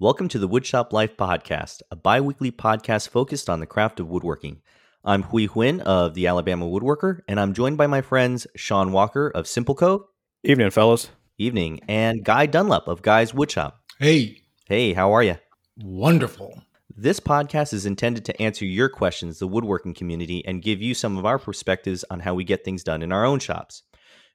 [0.00, 4.08] Welcome to the Woodshop Life Podcast, a bi weekly podcast focused on the craft of
[4.08, 4.62] woodworking.
[5.04, 9.28] I'm Huy Huynh of the Alabama Woodworker, and I'm joined by my friends Sean Walker
[9.28, 10.04] of Simple Cove.
[10.42, 11.10] Evening, fellas.
[11.36, 13.74] Evening, and Guy Dunlap of Guy's Woodshop.
[13.98, 15.36] Hey, Hey, how are you?
[15.82, 16.62] wonderful.
[16.96, 21.18] This podcast is intended to answer your questions, the woodworking community, and give you some
[21.18, 23.82] of our perspectives on how we get things done in our own shops.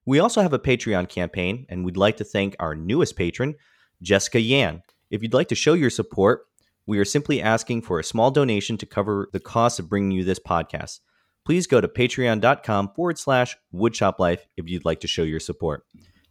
[0.05, 3.55] We also have a Patreon campaign, and we'd like to thank our newest patron,
[4.03, 4.83] Jessica Yan.
[5.15, 6.41] If you'd like to show your support,
[6.85, 10.25] we are simply asking for a small donation to cover the cost of bringing you
[10.25, 10.99] this podcast.
[11.45, 15.85] Please go to patreon.com forward slash woodshoplife if you'd like to show your support.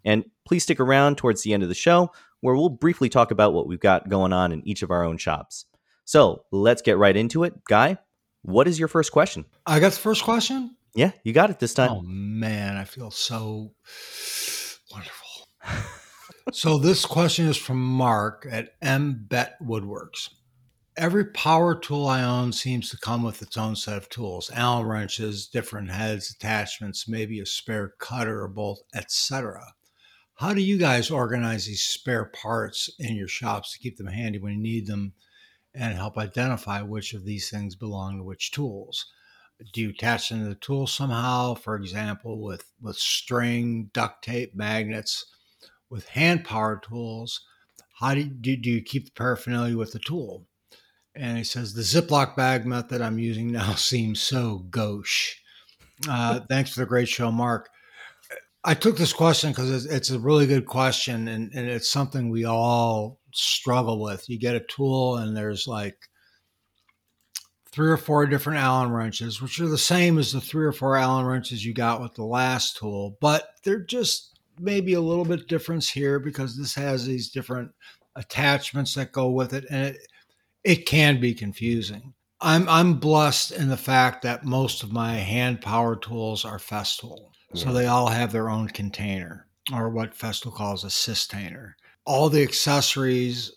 [0.04, 3.54] And please stick around towards the end of the show where we'll briefly talk about
[3.54, 5.64] what we've got going on in each of our own shops.
[6.04, 7.64] So let's get right into it.
[7.64, 7.96] Guy,
[8.42, 9.46] what is your first question?
[9.64, 10.76] I got the first question.
[10.94, 11.90] Yeah, you got it this time.
[11.90, 13.72] Oh man, I feel so
[14.92, 15.48] wonderful.
[16.52, 20.28] so this question is from Mark at M Bet Woodworks.
[20.96, 24.86] Every power tool I own seems to come with its own set of tools: Allen
[24.86, 29.74] wrenches, different heads, attachments, maybe a spare cutter or bolt, etc.
[30.36, 34.38] How do you guys organize these spare parts in your shops to keep them handy
[34.38, 35.14] when you need them
[35.74, 39.06] and help identify which of these things belong to which tools?
[39.72, 44.54] Do you attach them to the tool somehow, for example, with, with string, duct tape,
[44.54, 45.24] magnets,
[45.90, 47.40] with hand power tools?
[48.00, 50.46] How do you, do, you keep the paraphernalia with the tool?
[51.14, 55.36] And he says, the Ziploc bag method I'm using now seems so gauche.
[56.08, 57.68] Uh, thanks for the great show, Mark.
[58.64, 62.30] I took this question because it's, it's a really good question, and, and it's something
[62.30, 64.28] we all struggle with.
[64.28, 65.96] You get a tool, and there's like
[67.70, 70.96] three or four different Allen wrenches, which are the same as the three or four
[70.96, 75.48] Allen wrenches you got with the last tool, but they're just maybe a little bit
[75.48, 77.70] difference here because this has these different
[78.16, 79.98] attachments that go with it, and it
[80.62, 82.14] it can be confusing.
[82.40, 87.30] I'm I'm blessed in the fact that most of my hand power tools are Festool.
[87.54, 91.74] So they all have their own container, or what Festool calls a systainer.
[92.04, 93.52] All the accessories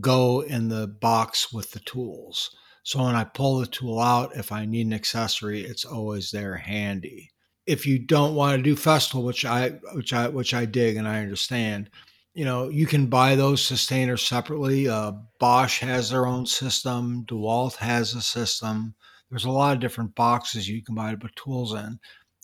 [0.00, 2.50] go in the box with the tools.
[2.84, 6.56] So when I pull the tool out, if I need an accessory, it's always there
[6.56, 7.31] handy.
[7.66, 11.06] If you don't want to do Festool, which I which I which I dig and
[11.06, 11.90] I understand,
[12.34, 14.88] you know, you can buy those systainers separately.
[14.88, 17.24] Uh, Bosch has their own system.
[17.26, 18.94] DeWalt has a system.
[19.30, 21.98] There's a lot of different boxes you can buy to put tools in.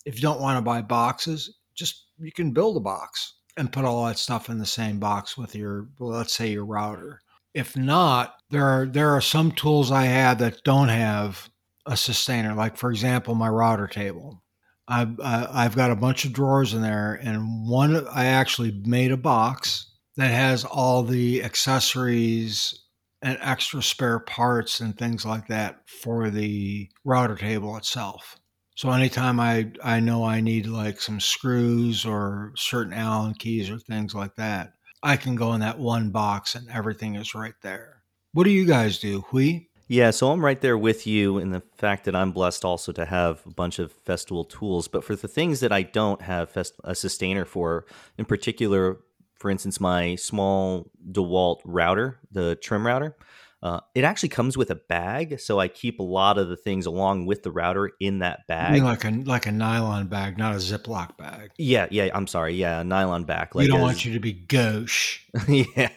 [0.05, 3.85] If you don't want to buy boxes, just you can build a box and put
[3.85, 7.21] all that stuff in the same box with your, let's say your router.
[7.53, 11.49] If not, there are there are some tools I have that don't have
[11.85, 12.55] a systainer.
[12.55, 14.41] Like for example, my router table.
[14.89, 19.17] I've I've got a bunch of drawers in there, and one I actually made a
[19.17, 19.85] box
[20.17, 22.73] that has all the accessories
[23.21, 28.37] and extra spare parts and things like that for the router table itself.
[28.75, 33.77] So anytime I I know I need like some screws or certain Allen keys or
[33.77, 34.73] things like that,
[35.03, 38.03] I can go in that one box and everything is right there.
[38.31, 39.68] What do you guys do, Huy?
[39.91, 43.05] Yeah, so I'm right there with you in the fact that I'm blessed also to
[43.05, 44.87] have a bunch of Festool tools.
[44.87, 48.99] But for the things that I don't have fest- a systainer for, in particular,
[49.33, 53.15] for instance, my small DeWalt router, the trim router,
[53.61, 55.39] uh, it actually comes with a bag.
[55.39, 58.73] So I keep a lot of the things along with the router in that bag.
[58.73, 61.51] mean, like a like a nylon bag, not a Ziploc bag.
[61.57, 62.55] yeah, yeah, I'm sorry.
[62.55, 63.55] Yeah, a nylon back.
[63.55, 65.19] Like we don't a- want you to be gauche.
[65.47, 65.89] yeah.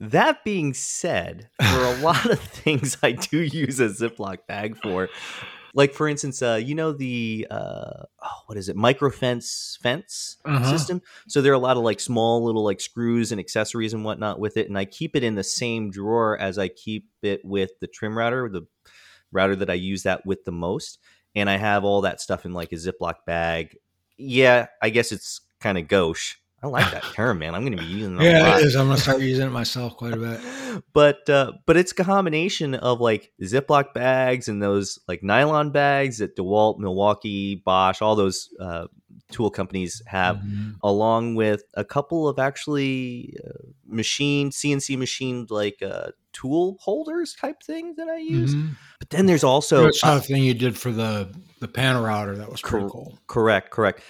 [0.00, 5.08] That being said, for a lot of things, I do use a Ziploc bag for.
[5.74, 10.36] Like for instance, uh, you know the uh, oh, what is it, micro fence fence
[10.44, 10.64] Uh-huh.
[10.64, 11.02] system.
[11.28, 14.40] So there are a lot of like small little like screws and accessories and whatnot
[14.40, 17.70] with it, and I keep it in the same drawer as I keep it with
[17.80, 18.62] the trim router, the
[19.32, 20.98] router that I use that with the most,
[21.34, 23.76] and I have all that stuff in like a Ziploc bag.
[24.16, 26.36] Yeah, I guess it's kind of gauche.
[26.62, 27.54] I like that term, man.
[27.54, 28.74] I'm going to be using it a Yeah, lot it is.
[28.74, 30.40] I'm gonna start using it myself quite a bit.
[30.92, 36.18] but uh, but it's a combination of like Ziploc bags and those like nylon bags
[36.18, 38.88] that DeWalt, Milwaukee, Bosch, all those uh,
[39.30, 40.76] tool companies have, Mhm.
[40.82, 43.50] along with a couple of actually uh,
[43.86, 48.54] machined CNC machined like uh, tool holders type thing that I use.
[48.54, 48.70] Mhm.
[48.98, 52.36] But then there's also That's the thing you did for the the panel router.
[52.36, 53.18] That was pretty Cor- cool.
[53.28, 54.00] Correct, correct.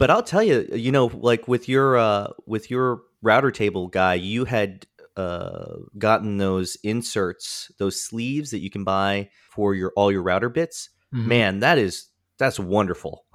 [0.00, 4.14] But I'll tell you, you know, like with your uh with your router table guy,
[4.14, 4.86] you had
[5.16, 10.48] uh gotten those inserts, those sleeves that you can buy for your all your router
[10.48, 10.88] bits.
[11.14, 11.26] Mhm.
[11.26, 12.08] Man, that is
[12.38, 13.26] that's wonderful.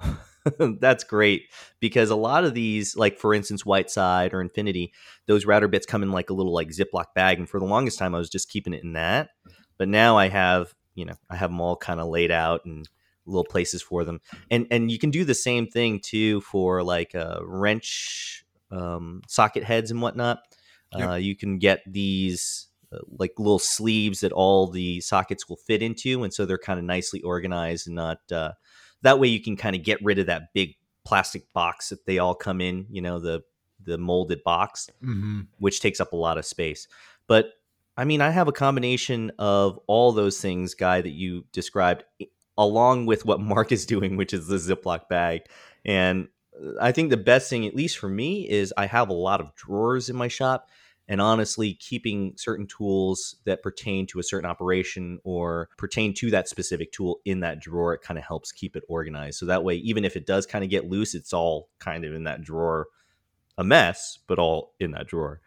[0.80, 1.42] That's great
[1.80, 4.92] because a lot of these, like for instance, Whiteside or Infinity,
[5.26, 7.98] those router bits come in like a little like Ziploc bag, and for the longest
[7.98, 9.30] time, I was just keeping it in that.
[9.78, 12.88] But now I have, you know, I have them all kind of laid out and
[13.26, 14.20] little places for them,
[14.50, 19.64] and and you can do the same thing too for like uh, wrench um, socket
[19.64, 20.38] heads and whatnot.
[20.96, 21.08] Yep.
[21.08, 25.82] Uh, you can get these uh, like little sleeves that all the sockets will fit
[25.82, 28.20] into, and so they're kind of nicely organized and not.
[28.30, 28.52] Uh,
[29.02, 32.18] that way, you can kind of get rid of that big plastic box that they
[32.18, 32.86] all come in.
[32.90, 33.42] You know the
[33.84, 35.42] the molded box, mm-hmm.
[35.58, 36.88] which takes up a lot of space.
[37.26, 37.52] But
[37.96, 42.04] I mean, I have a combination of all those things, guy, that you described,
[42.58, 45.42] along with what Mark is doing, which is the Ziploc bag.
[45.84, 46.28] And
[46.60, 49.40] uh, I think the best thing, at least for me, is I have a lot
[49.40, 50.68] of drawers in my shop
[51.08, 56.48] and honestly keeping certain tools that pertain to a certain operation or pertain to that
[56.48, 59.38] specific tool in that drawer it kind of helps keep it organized.
[59.38, 62.14] So that way even if it does kind of get loose it's all kind of
[62.14, 62.88] in that drawer
[63.58, 65.40] a mess but all in that drawer.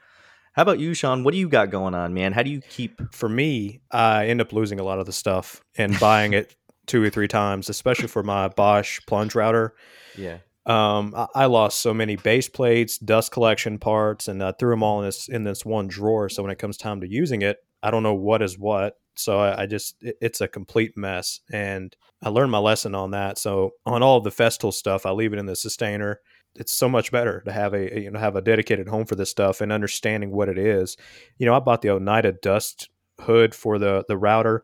[0.54, 1.24] How about you sean?
[1.24, 2.34] What do you got going on man?
[2.34, 5.64] How do you keep for me i end up losing a lot of the stuff
[5.78, 6.56] and buying it
[6.90, 9.74] two or three times especially for my bosch plunge router
[10.18, 14.70] yeah um, I, I, lost so many base plates, dust collection parts, and I threw
[14.70, 16.30] them all in this in this one drawer.
[16.30, 18.98] So when it comes time to using it, I don't know what is what.
[19.16, 23.12] So I, I just it, it's a complete mess, and I learned my lesson on
[23.12, 23.40] that.
[23.40, 26.18] So on all of the Festool stuff, I leave it in the systainer.
[26.56, 29.32] It's so much better to have a you know have a dedicated home for this
[29.32, 30.98] stuff and understanding what it is.
[31.40, 32.90] You know, I bought the Oneida dust
[33.22, 34.64] hood for the the router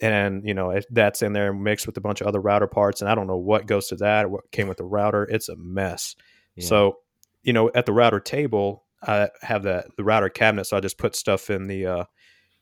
[0.00, 3.10] and you know that's in there mixed with a bunch of other router parts and
[3.10, 5.56] i don't know what goes to that or what came with the router it's a
[5.56, 6.16] mess
[6.56, 6.66] yeah.
[6.66, 6.98] so
[7.42, 10.98] you know at the router table i have the the router cabinet so i just
[10.98, 12.04] put stuff in the uh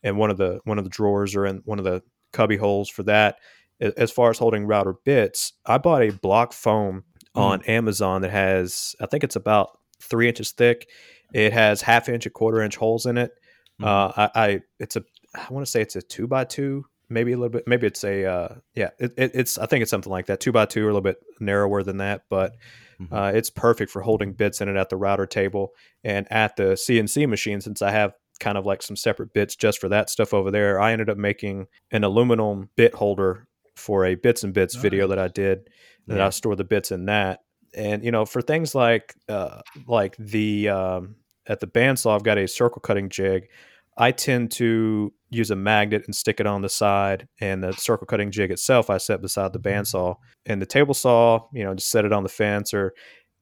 [0.02, 2.02] in one of the one of the drawers or in one of the
[2.32, 3.36] cubby holes for that
[3.80, 7.40] as far as holding router bits i bought a block foam mm.
[7.40, 10.88] on amazon that has i think it's about three inches thick
[11.32, 13.32] it has half inch a quarter inch holes in it
[13.80, 13.86] mm.
[13.86, 17.32] uh, I, I it's a I want to say it's a two by two maybe
[17.32, 17.64] a little bit.
[17.66, 18.90] Maybe it's a uh, yeah.
[18.98, 20.40] It, it, it's I think it's something like that.
[20.40, 22.56] Two by two, or a little bit narrower than that, but
[23.00, 23.14] mm-hmm.
[23.14, 25.72] uh, it's perfect for holding bits in it at the router table
[26.02, 27.60] and at the CNC machine.
[27.60, 30.80] Since I have kind of like some separate bits just for that stuff over there,
[30.80, 35.18] I ended up making an aluminum bit holder for a bits and bits video that
[35.18, 35.68] I did.
[36.08, 36.26] That yeah.
[36.26, 37.40] I store the bits in that,
[37.74, 41.16] and you know for things like uh, like the um,
[41.46, 43.48] at the bandsaw, I've got a circle cutting jig.
[43.96, 47.28] I tend to use a magnet and stick it on the side.
[47.40, 50.16] And the circle cutting jig itself, I set beside the bandsaw.
[50.46, 52.94] And the table saw, you know, just set it on the fence or.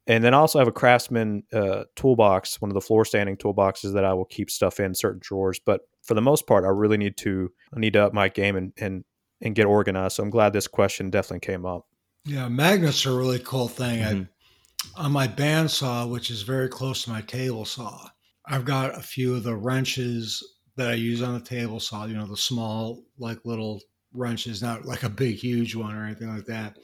[0.07, 3.93] And then I also have a Craftsman uh, toolbox, one of the floor standing toolboxes
[3.93, 5.61] that I will keep stuff in certain drawers.
[5.65, 8.57] But for the most part, I really need to I need to up my game
[8.57, 9.05] and and
[9.41, 10.17] and get organized.
[10.17, 11.87] So I'm glad this question definitely came up.
[12.25, 14.01] Yeah, magnets are a really cool thing.
[14.01, 14.23] Mm-hmm.
[14.97, 18.09] I, on my bandsaw, which is very close to my table saw,
[18.51, 20.43] I've got a few of the wrenches
[20.77, 23.81] that I use on the table saw, you know, the small, like little
[24.13, 26.77] wrenches, not like a big, huge one or anything like that.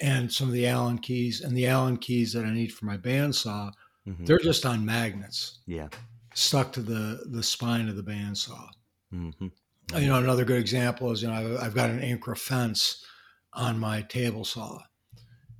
[0.00, 2.96] And some of the Allen keys and the Allen keys that I need for my
[2.96, 3.70] bandsaw,
[4.08, 4.24] mm-hmm.
[4.24, 5.58] they're just on magnets.
[5.66, 5.88] Yeah.
[6.34, 8.68] Stuck to the the spine of the bandsaw.
[9.12, 9.48] Mm-hmm.
[9.96, 13.04] You know, another good example is, you know, I've, I've got an Incra fence
[13.52, 14.80] on my table saw.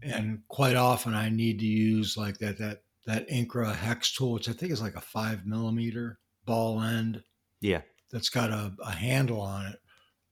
[0.02, 4.48] And quite often I need to use like that, that, that Incra hex tool, which
[4.48, 7.22] I think is like a five millimeter ball end
[7.64, 7.80] yeah.
[8.12, 9.76] That's got a, a handle on it.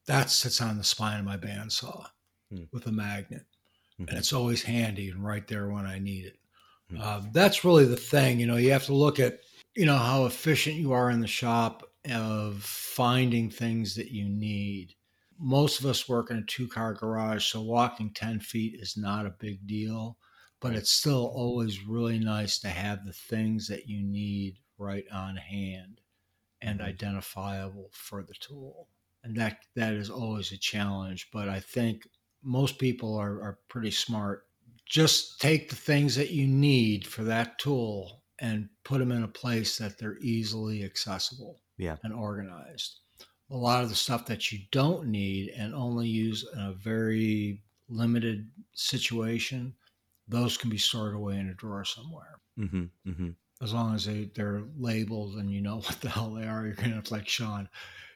[0.05, 2.05] That sits on the spine of my bandsaw
[2.53, 2.67] mm.
[2.71, 3.45] with a magnet.
[3.99, 4.09] Mm-hmm.
[4.09, 6.37] And it's always handy and right there when I need it.
[6.91, 7.01] Mm-hmm.
[7.01, 8.39] Uh, that's really the thing.
[8.39, 9.39] You know, you have to look at,
[9.75, 14.93] you know, how efficient you are in the shop of finding things that you need.
[15.39, 19.25] Most of us work in a two car garage, so walking 10 feet is not
[19.25, 20.17] a big deal,
[20.63, 25.35] but it's still always really nice to have the things that you need right on
[25.35, 25.99] hand
[26.61, 26.87] and mm-hmm.
[26.87, 28.87] identifiable for the tool.
[29.25, 31.29] And that that is always a challenge.
[31.33, 32.07] But I think
[32.41, 34.45] most people are, are pretty smart.
[34.85, 39.27] Just take the things that you need for that tool and put them in a
[39.27, 41.97] place that they're easily accessible yeah.
[42.03, 42.99] and organized.
[43.51, 47.61] A lot of the stuff that you don't need and only use in a very
[47.89, 49.73] limited situation,
[50.27, 52.39] those can be stored away in a drawer somewhere.
[52.59, 53.29] Mm-hmm, mm-hmm
[53.63, 56.65] as long as they they're labeled and you know what the hell they are.
[56.65, 57.69] You're gonna have to like Sean.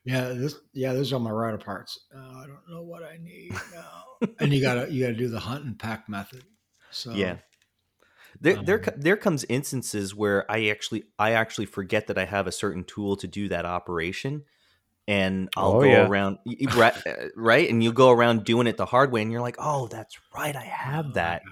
[0.03, 1.99] Yeah, this yeah, those are my router parts.
[2.15, 4.27] Oh, I don't know what I need now.
[4.39, 6.43] and you gotta you gotta do the hunt and pack method.
[6.91, 7.37] So yeah,
[8.39, 12.47] there um, there there comes instances where I actually I actually forget that I have
[12.47, 14.43] a certain tool to do that operation.
[15.09, 16.05] And I'll oh, go yeah.
[16.05, 16.39] around,
[16.75, 16.93] right,
[17.37, 17.69] right?
[17.69, 20.53] And you'll go around doing it the hard way, and you're like, "Oh, that's right,
[20.53, 21.43] I have oh, that."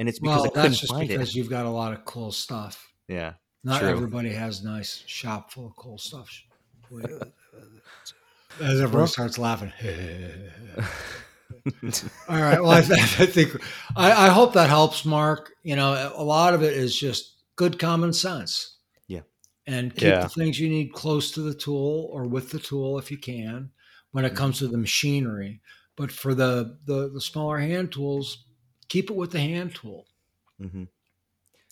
[0.00, 1.34] And it's because well, I couldn't that's just find because it.
[1.34, 2.90] you've got a lot of cool stuff.
[3.06, 3.90] Yeah, Not True.
[3.90, 6.42] everybody has a nice shop full of cool stuff.
[8.62, 9.72] As everyone starts laughing.
[12.28, 12.60] All right.
[12.60, 13.62] Well, I, th- I think
[13.94, 15.52] I, I hope that helps, Mark.
[15.64, 18.78] You know, a lot of it is just good common sense.
[19.06, 19.20] Yeah.
[19.66, 20.22] And keep Yeah.
[20.22, 23.70] the things you need close to the tool or with the tool if you can
[24.12, 24.38] when it mm-hmm.
[24.38, 25.60] comes to the machinery.
[25.96, 28.46] But for the the, the smaller hand tools,
[28.90, 30.04] keep it with the hand tool.
[30.60, 30.84] hmm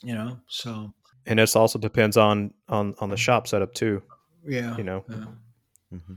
[0.02, 0.40] You know.
[0.48, 0.94] So
[1.26, 4.02] and this also depends on on on the shop setup too.
[4.46, 4.74] yeah.
[4.78, 5.24] You know, yeah.
[5.98, 6.14] hmm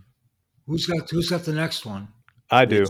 [0.67, 2.07] Who's got Who's got the next one?
[2.49, 2.85] I do.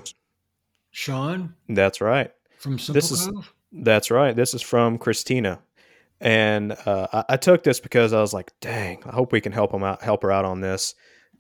[0.92, 2.32] Sean That's right.
[2.60, 3.54] from Simple This is- Cove?
[3.74, 4.36] That's right.
[4.36, 5.62] This is from Christina,
[6.20, 9.54] and uh, I, I took this because I was like, "Dang, I hope we can
[9.54, 10.94] help him out, help her out on this."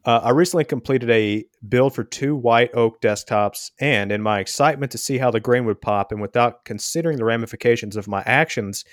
[0.03, 4.91] Uh, I recently completed a build for two white oak desktops, and in my excitement
[4.93, 8.83] to see how the grain would pop, and without considering the ramifications of my actions,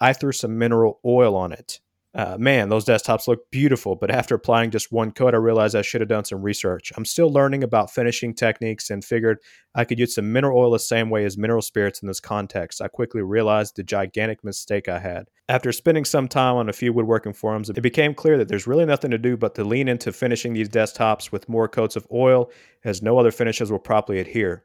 [0.00, 1.80] I threw some mineral oil on it.
[2.14, 5.80] Uh, man, those desktops look beautiful, but after applying just one coat, I realized I
[5.80, 6.92] should have done some research.
[6.94, 9.38] I'm still learning about finishing techniques and figured
[9.74, 12.82] I could use some mineral oil the same way as mineral spirits in this context.
[12.82, 15.28] I quickly realized the gigantic mistake I had.
[15.48, 18.84] After spending some time on a few woodworking forums, it became clear that there's really
[18.84, 22.50] nothing to do but to lean into finishing these desktops with more coats of oil,
[22.84, 24.62] as no other finishes will properly adhere.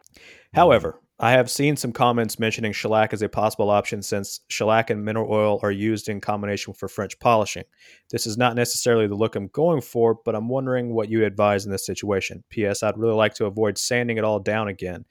[0.54, 5.04] However, I have seen some comments mentioning shellac as a possible option since shellac and
[5.04, 7.64] mineral oil are used in combination for French polishing.
[8.12, 11.66] This is not necessarily the look I'm going for, but I'm wondering what you advise
[11.66, 12.44] in this situation.
[12.50, 12.84] P.S.
[12.84, 15.06] I'd really like to avoid sanding it all down again.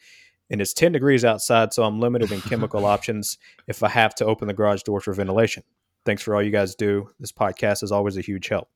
[0.48, 3.36] And it's 10 degrees outside, so I'm limited in chemical options
[3.66, 5.64] if I have to open the garage door for ventilation.
[6.04, 7.10] Thanks for all you guys do.
[7.18, 8.68] This podcast is always a huge help.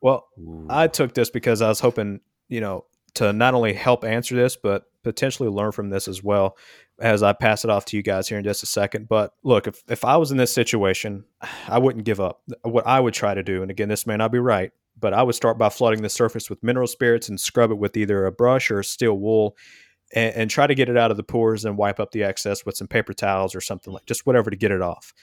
[0.00, 0.28] Well,
[0.68, 2.84] I took this because I was hoping, you know,
[3.14, 6.56] to not only help answer this, but potentially learn from this as well
[7.00, 9.08] as I pass it off to you guys here in just a second.
[9.08, 11.24] But look, if, if I was in this situation,
[11.68, 12.42] I wouldn't give up.
[12.62, 15.22] What I would try to do, and again, this may not be right, but I
[15.22, 18.32] would start by flooding the surface with mineral spirits and scrub it with either a
[18.32, 19.56] brush or a steel wool
[20.14, 22.66] and, and try to get it out of the pores and wipe up the excess
[22.66, 25.14] with some paper towels or something like just whatever to get it off.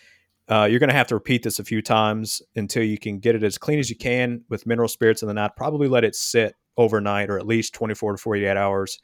[0.50, 3.36] Uh, you're going to have to repeat this a few times until you can get
[3.36, 6.16] it as clean as you can with mineral spirits and then I'd probably let it
[6.16, 9.00] sit overnight or at least 24 to 48 hours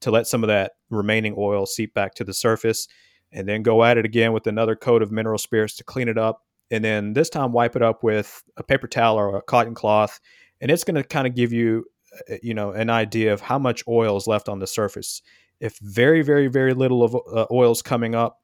[0.00, 2.88] to let some of that remaining oil seep back to the surface
[3.32, 6.18] and then go at it again with another coat of mineral spirits to clean it
[6.18, 6.42] up.
[6.70, 10.20] And then this time wipe it up with a paper towel or a cotton cloth
[10.60, 11.84] and it's going to kind of give you
[12.30, 15.22] uh, you know an idea of how much oil is left on the surface.
[15.60, 18.38] If very very very little of uh, oil is coming up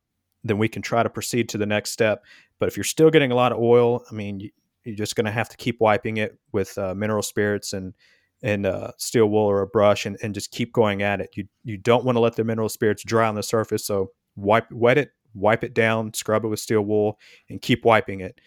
[0.46, 2.22] then we can try to proceed to the next step.
[2.58, 4.50] But if you're still getting a lot of oil i mean you,
[4.84, 7.94] you're just going to have to keep wiping it with uh, mineral spirits and
[8.44, 11.30] and uh, steel wool or a brush and, and just keep going at it.
[11.34, 14.70] You you don't want to let the mineral spirits dry on the surface, so wipe
[14.70, 17.18] wet it, wipe it down, scrub it with steel wool,
[17.50, 18.40] and keep wiping it.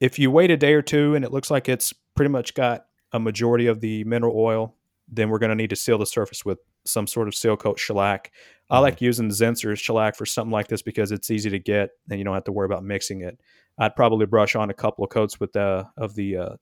[0.00, 2.86] If you wait a day or two and it looks like it's pretty much got
[3.12, 4.74] a majority of the mineral oil,
[5.06, 7.78] then we're going to need to seal the surface with some sort of seal coat
[7.78, 8.30] shellac.
[8.70, 8.82] I Mhm.
[8.82, 12.24] like using Zinsser shellac for something like this because it's easy to get and you
[12.24, 13.38] don't have to worry about mixing it.
[13.76, 16.54] I'd probably brush on a couple of coats with the of the uh,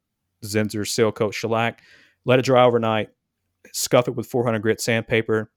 [0.45, 1.83] Zinsser seal coat shellac,
[2.29, 3.09] let it dry overnight,
[3.73, 5.51] scuff it with 400 grit sandpaper,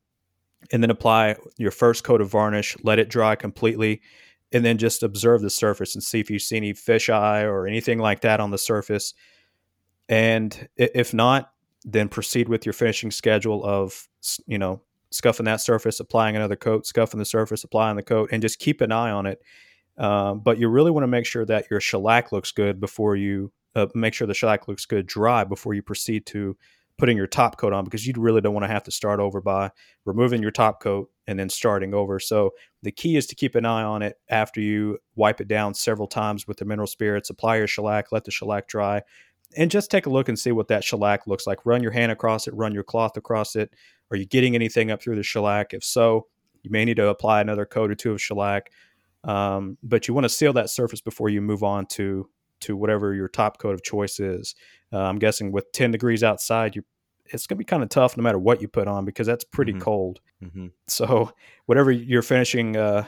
[0.71, 2.77] and then apply your first coat of varnish.
[2.81, 4.01] Let it dry completely,
[4.53, 7.99] and then just observe the surface and see if you see any fisheye or anything
[7.99, 9.13] like that on the surface.
[10.07, 11.51] And if not,
[11.83, 14.07] then proceed with your finishing schedule of
[14.47, 18.41] you know scuffing that surface, applying another coat, scuffing the surface, applying the coat, and
[18.41, 19.41] just keep an eye on it.
[19.97, 23.51] Um, but you really want to make sure that your shellac looks good before you
[23.75, 26.57] uh, make sure the shellac looks good dry before you proceed to
[26.97, 29.41] putting your top coat on because you really don't want to have to start over
[29.41, 29.71] by
[30.05, 32.19] removing your top coat and then starting over.
[32.19, 32.51] So
[32.83, 36.07] the key is to keep an eye on it after you wipe it down several
[36.07, 39.01] times with the mineral spirits, apply your shellac, let the shellac dry,
[39.57, 41.65] and just take a look and see what that shellac looks like.
[41.65, 43.73] Run your hand across it, run your cloth across it.
[44.11, 45.73] Are you getting anything up through the shellac?
[45.73, 46.27] If so,
[46.61, 48.71] you may need to apply another coat or two of shellac.
[49.23, 52.29] Um, but you want to seal that surface before you move on to
[52.61, 54.55] to whatever your top coat of choice is.
[54.93, 56.83] Uh, I'm guessing with 10 degrees outside, you
[57.33, 59.45] it's going to be kind of tough no matter what you put on because that's
[59.45, 59.79] pretty Mhm.
[59.79, 60.19] cold.
[60.41, 61.31] hmm So
[61.65, 63.05] whatever your finishing uh,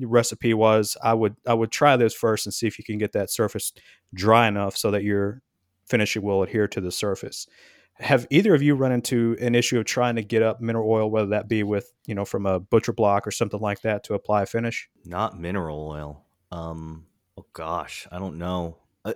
[0.00, 3.12] recipe was, I would I would try this first and see if you can get
[3.12, 3.72] that surface
[4.12, 5.40] dry enough so that your
[5.86, 7.46] finishing will adhere to the surface.
[7.94, 11.10] Have either of you run into an issue of trying to get up mineral oil,
[11.10, 14.14] whether that be with you know from a butcher block or something like that, to
[14.14, 14.88] apply a finish?
[15.04, 16.24] Not mineral oil.
[16.50, 17.06] Um.
[17.38, 18.78] Oh gosh, I don't know.
[19.04, 19.12] Uh,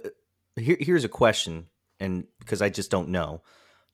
[0.56, 1.66] here, here's a question,
[2.00, 3.42] and because I just don't know.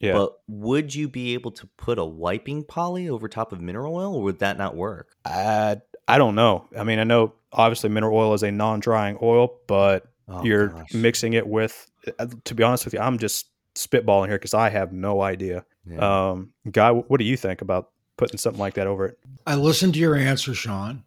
[0.01, 3.95] Yeah, But would you be able to put a wiping poly over top of mineral
[3.97, 5.15] oil, or would that not work?
[5.25, 6.67] I I don't know.
[6.77, 10.93] I mean, I know obviously mineral oil is a non-drying oil, but Oh, you're gosh.
[10.95, 11.91] mixing it with.
[12.19, 15.65] uh, To be honest with you, I'm just spitballing here because I have no idea.
[15.87, 16.31] Yeah.
[16.31, 19.19] Um, Guy, what do you think about putting something like that over it?
[19.47, 21.05] I listened to your answer, Sean,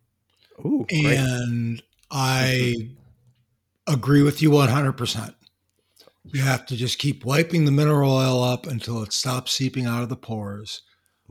[0.65, 1.17] Ooh, great.
[1.17, 2.89] and I
[3.87, 5.33] agree with you 100%.
[6.33, 10.03] You have to just keep wiping the mineral oil up until it stops seeping out
[10.03, 10.81] of the pores.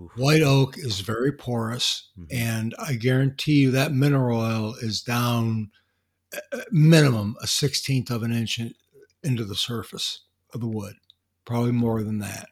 [0.01, 0.11] Oof.
[0.17, 2.27] White oak is very porous, Mhm.
[2.31, 5.71] and I guarantee you that mineral oil is down
[6.53, 8.75] uh, minimum a sixteenth of an inch in,
[9.23, 10.23] into the surface
[10.53, 10.97] of the wood,
[11.45, 12.49] probably more than that.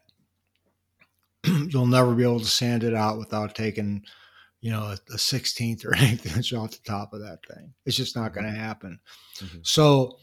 [1.45, 4.03] You'll never be able to sand it out without taking,
[4.65, 7.71] you know, a, a sixteenth or an eighth inch off the top of that thing.
[7.85, 8.99] It's just not going to happen.
[9.37, 9.59] Mhm.
[9.65, 10.17] So,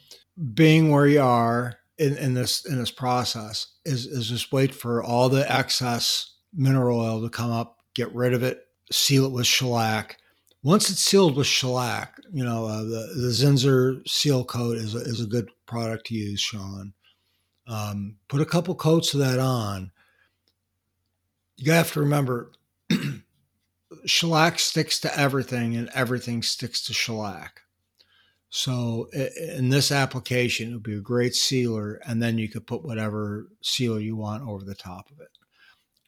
[0.52, 5.00] being where you are in, in this in this process is is just wait for
[5.00, 9.46] all the excess mineral oil to come up, get rid of it, seal it with
[9.46, 10.16] shellac.
[10.64, 14.98] Once it's sealed with shellac, you know uh, the the Zinsser seal coat is a,
[14.98, 16.94] is a good product to use, Sean.
[17.68, 19.92] Um, put a couple coats of that on.
[21.58, 22.50] You have to remember,
[24.04, 27.60] shellac sticks to everything, and everything sticks to shellac.
[28.50, 32.84] So in this application, it would be a great sealer, and then you could put
[32.84, 35.28] whatever sealer you want over the top of it.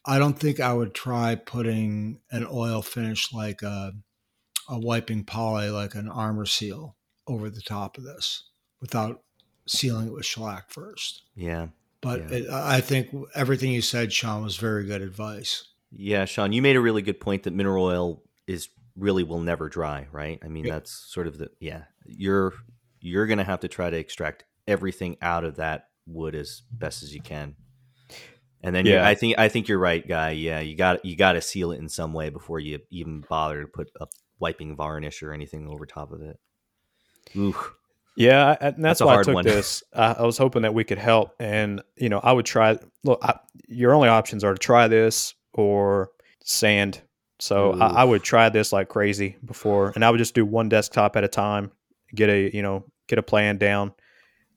[0.04, 3.92] I don't think I would try putting an oil finish like a,
[4.68, 6.96] a wiping poly, like an Arm-R-Seal,
[7.26, 8.50] over the top of this
[8.82, 9.22] without
[9.66, 11.22] sealing it with shellac first.
[11.34, 11.68] yeah.
[12.02, 12.36] But Yeah.
[12.36, 15.64] it, I think everything you said, Sean, was very good advice.
[15.96, 19.68] Yeah, Sean, you made a really good point that mineral oil is really will never
[19.68, 20.38] dry, right?
[20.44, 20.72] I mean, Yep.
[20.74, 21.82] that's sort of the yeah.
[22.06, 22.52] You're
[23.00, 27.14] you're gonna have to try to extract everything out of that wood as best as
[27.14, 27.54] you can.
[28.62, 29.08] And then yeah, Yeah.
[29.08, 30.30] I think I think you're right, guy.
[30.30, 33.62] Yeah, you got you got to seal it in some way before you even bother
[33.62, 34.06] to put a
[34.38, 36.38] wiping varnish or anything over top of it.
[37.36, 37.54] Ooh,
[38.16, 39.44] Yeah, and That's that's, a why I hard took one.
[39.44, 39.82] this.
[39.94, 42.78] I, I was hoping that we could help, and you know, I would try.
[43.02, 46.11] Look, I, your only options are to try this or
[46.42, 47.00] sand.
[47.40, 50.68] So I, I would try this like crazy before, and I would just do one
[50.68, 51.72] desktop at a time.
[52.14, 53.92] Get a you know get a plan down.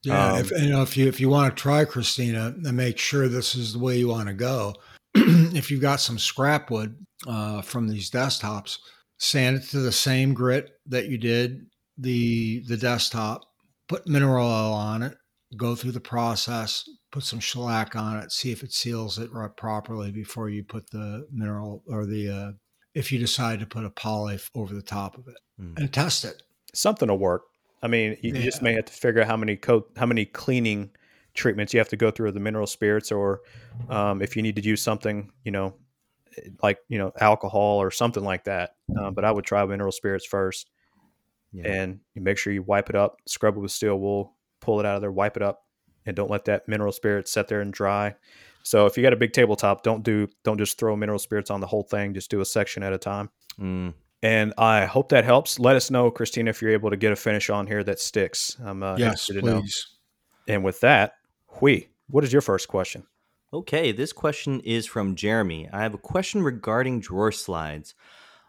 [0.03, 2.97] Yeah, Um, if you know if you if you want to try Christina and make
[2.97, 4.75] sure this is the way you want to go,
[5.15, 6.95] if you've got some scrap wood
[7.27, 8.77] uh, from these desktops,
[9.17, 11.65] sand it to the same grit that you did
[11.97, 13.43] the the desktop.
[13.87, 15.17] Put mineral oil on it.
[15.55, 16.87] Go through the process.
[17.17, 18.31] Put some shellac on it.
[18.31, 22.29] See if it seals it right properly before you put the mineral or the.
[22.29, 22.51] Uh,
[22.93, 25.79] if you decide to put a poly over the top of it Mm.
[25.79, 26.43] and test it.
[26.75, 27.45] Something will work.
[27.81, 30.25] I mean, you, you just may have to figure out how many coat, how many
[30.25, 30.91] cleaning
[31.33, 33.41] treatments you have to go through with the mineral spirits, or
[33.89, 35.73] um, if you need to use something, you know,
[36.61, 38.75] like you know, alcohol or something like that.
[38.95, 40.69] Um, but I would try mineral spirits first,
[41.51, 41.67] yeah.
[41.67, 44.85] and you make sure you wipe it up, scrub it with steel wool, pull it
[44.85, 45.63] out of there, wipe it up,
[46.07, 48.15] and don't let that mineral spirit sit there and dry.
[48.63, 51.61] So if you got a big tabletop, don't do don't just throw mineral spirits on
[51.61, 52.13] the whole thing.
[52.13, 53.29] Just do a section at a time.
[53.59, 53.93] Mm.
[54.23, 55.59] And I hope that helps.
[55.59, 58.57] Let us know, Christina, if you're able to get a finish on here that sticks.
[58.63, 59.61] I'm uh, yes, interested to know.
[59.61, 59.87] please.
[60.47, 61.13] And with that,
[61.59, 63.05] Huy, what is your first question?
[63.53, 65.69] Okay, this question is from Jeremy.
[65.71, 67.95] I have a question regarding drawer slides.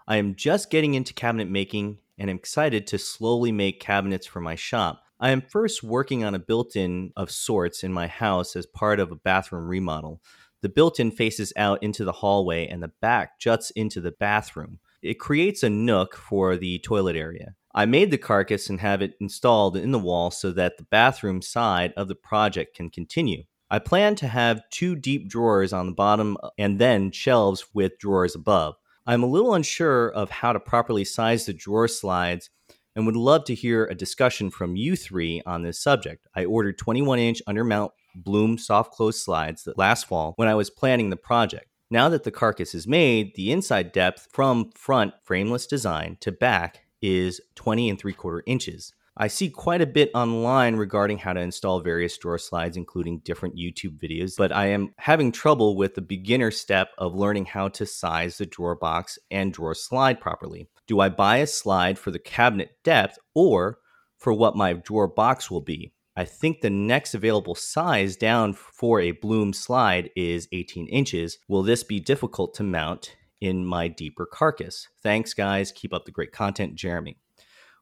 [0.08, 4.40] I am just getting into cabinet making and am excited to slowly make cabinets for
[4.40, 5.02] my shop.
[5.20, 9.00] I am first working on a built in of sorts in my house as part
[9.00, 10.22] of a bathroom remodel.
[10.62, 14.78] The built in faces out into the hallway and the back juts into the bathroom.
[15.02, 17.54] It creates a nook for the toilet area.
[17.74, 21.42] I made the carcass and have it installed in the wall so that the bathroom
[21.42, 23.42] side of the project can continue.
[23.70, 27.98] I plan to have two deep drawers on the bottom uh, and then shelves with
[27.98, 28.76] drawers above.
[29.06, 32.50] I'm a little unsure of how to properly size the drawer slides
[32.98, 36.26] and would love to hear a discussion from you three on this subject.
[36.34, 41.08] I ordered 21 inch undermount Blum soft close slides last fall when I was planning
[41.08, 41.66] the project.
[41.92, 46.80] Now that the carcass is made, the inside depth from front frameless design to back
[47.00, 48.92] is 20 and 3 quarter inches.
[49.16, 53.56] I see quite a bit online regarding how to install various drawer slides, including different
[53.56, 57.86] YouTube videos, but I am having trouble with the beginner step of learning how to
[57.86, 60.68] size the drawer box and drawer slide properly.
[60.88, 63.78] Do I buy a slide for the cabinet depth or
[64.16, 65.92] for what my drawer box will be?
[66.16, 71.38] I think the next available size down for a Blum slide is 18 inches.
[71.46, 74.88] Will this be difficult to mount in my deeper carcass?
[75.02, 75.72] Thanks, guys.
[75.72, 77.18] Keep up the great content, Jeremy.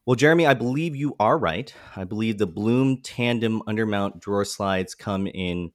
[0.05, 1.73] Well, Jeremy, I believe you are right.
[1.95, 5.71] I believe the Blum tandem undermount drawer slides come in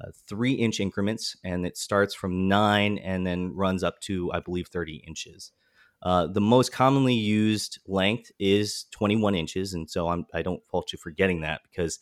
[0.00, 4.40] uh, three inch increments, and it starts from nine and then runs up to, I
[4.40, 5.52] believe, 30 inches.
[6.02, 10.92] Uh, the most commonly used length is 21 inches, and so I'm, I don't fault
[10.92, 12.00] you for getting that because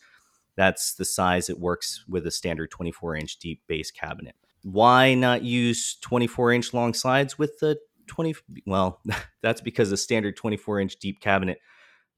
[0.56, 4.34] that's the size it works with a standard 24 inch deep base cabinet.
[4.62, 8.34] Why not use 24 inch long slides with the 20?
[8.66, 9.00] Well,
[9.42, 11.58] that's because a standard 24 inch deep cabinet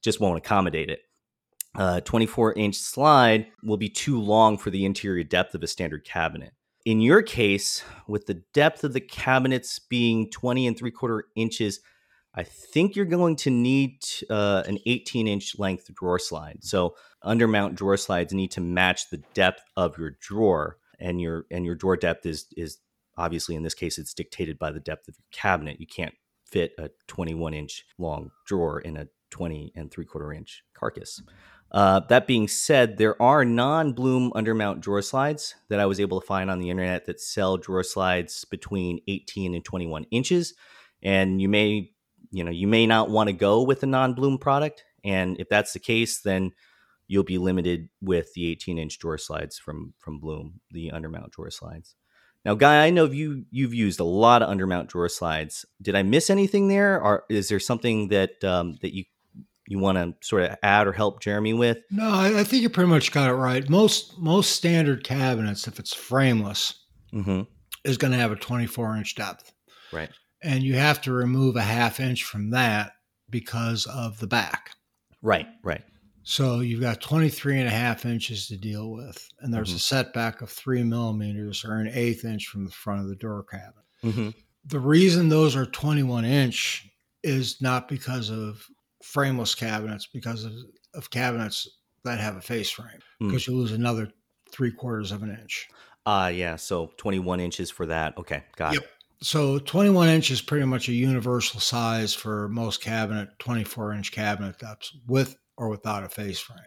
[0.02, 1.00] just won't accommodate it.
[1.76, 6.04] A 24 inch slide will be too long for the interior depth of a standard
[6.04, 6.52] cabinet.
[6.84, 11.80] In your case, with the depth of the cabinets being 20 and three quarter inches,
[12.34, 16.64] I think you're going to need uh, an 18 inch length drawer slide.
[16.64, 21.64] So undermount drawer slides need to match the depth of your drawer, and your and
[21.64, 22.78] your drawer depth is is
[23.16, 25.78] obviously in this case it's dictated by the depth of your cabinet.
[25.78, 26.14] You can't
[26.46, 31.22] fit a 21 inch long drawer in a 20 and three quarter inch carcass.
[31.72, 36.20] Uh, that being said, there are non Blum undermount drawer slides that I was able
[36.20, 40.52] to find on the internet that sell drawer slides between 18 and 21 inches.
[41.02, 41.90] And you may,
[42.30, 44.84] you know, you may not want to go with a non Blum product.
[45.02, 46.52] And if that's the case, then
[47.08, 51.50] you'll be limited with the 18 inch drawer slides from from Blum, the undermount drawer
[51.50, 51.96] slides.
[52.44, 55.64] Now, Guy, I know you you've used a lot of undermount drawer slides.
[55.80, 59.04] Did I miss anything there, or is there something that um, that you
[59.66, 61.78] you want to sort of add or help Jeremy with?
[61.90, 63.68] No, I, I think you pretty much got it right.
[63.68, 67.42] Most most standard cabinets, if it's frameless, mm-hmm.
[67.84, 69.52] is going to have a 24 inch depth,
[69.92, 70.10] right?
[70.42, 72.92] And you have to remove a half inch from that
[73.30, 74.72] because of the back.
[75.22, 75.82] Right, right.
[76.24, 79.76] So you've got 23 and a half inches to deal with, and there's mm-hmm.
[79.76, 83.44] a setback of three millimeters or an eighth inch from the front of the door
[83.44, 83.84] cabinet.
[84.04, 84.28] Mm-hmm.
[84.66, 86.88] The reason those are 21 inch
[87.24, 88.66] is not because of
[89.02, 90.52] frameless cabinets, because of,
[90.94, 91.68] of cabinets
[92.04, 93.48] that have a face frame, because mm.
[93.48, 94.10] you lose another
[94.50, 95.68] three quarters of an inch.
[96.04, 96.56] Ah, uh, yeah.
[96.56, 98.16] So 21 inches for that.
[98.18, 98.82] Okay, got yep.
[98.82, 98.88] it.
[99.22, 104.58] So 21 inch is pretty much a universal size for most cabinet, 24 inch cabinet
[104.58, 106.58] depths with or without a face frame.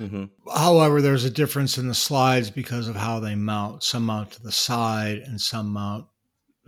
[0.00, 0.24] Mm-hmm.
[0.54, 3.82] However, there's a difference in the slides because of how they mount.
[3.82, 6.06] Some mount to the side and some mount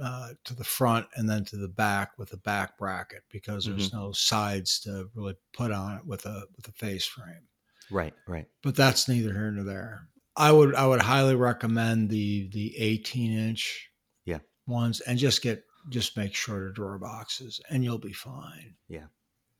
[0.02, 3.88] uh, to the front and then to the back with a back bracket because there's
[3.88, 3.98] mm-hmm.
[3.98, 7.46] no sides to really put on it with a with a face frame.
[7.90, 8.46] Right, right.
[8.62, 10.08] But that's neither here nor there.
[10.36, 13.90] I would I would highly recommend the the 18 inch
[14.24, 18.74] yeah ones and just get just make shorter drawer boxes and you'll be fine.
[18.88, 19.06] Yeah.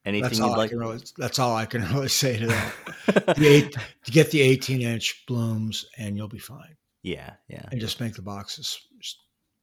[0.05, 0.61] Anything that's you'd all like?
[0.61, 2.74] I can really, that's all I can really say to that.
[3.37, 6.76] the eight, to get the 18 inch Blums and you'll be fine.
[7.03, 7.64] Yeah, yeah.
[7.70, 8.79] And just make the boxes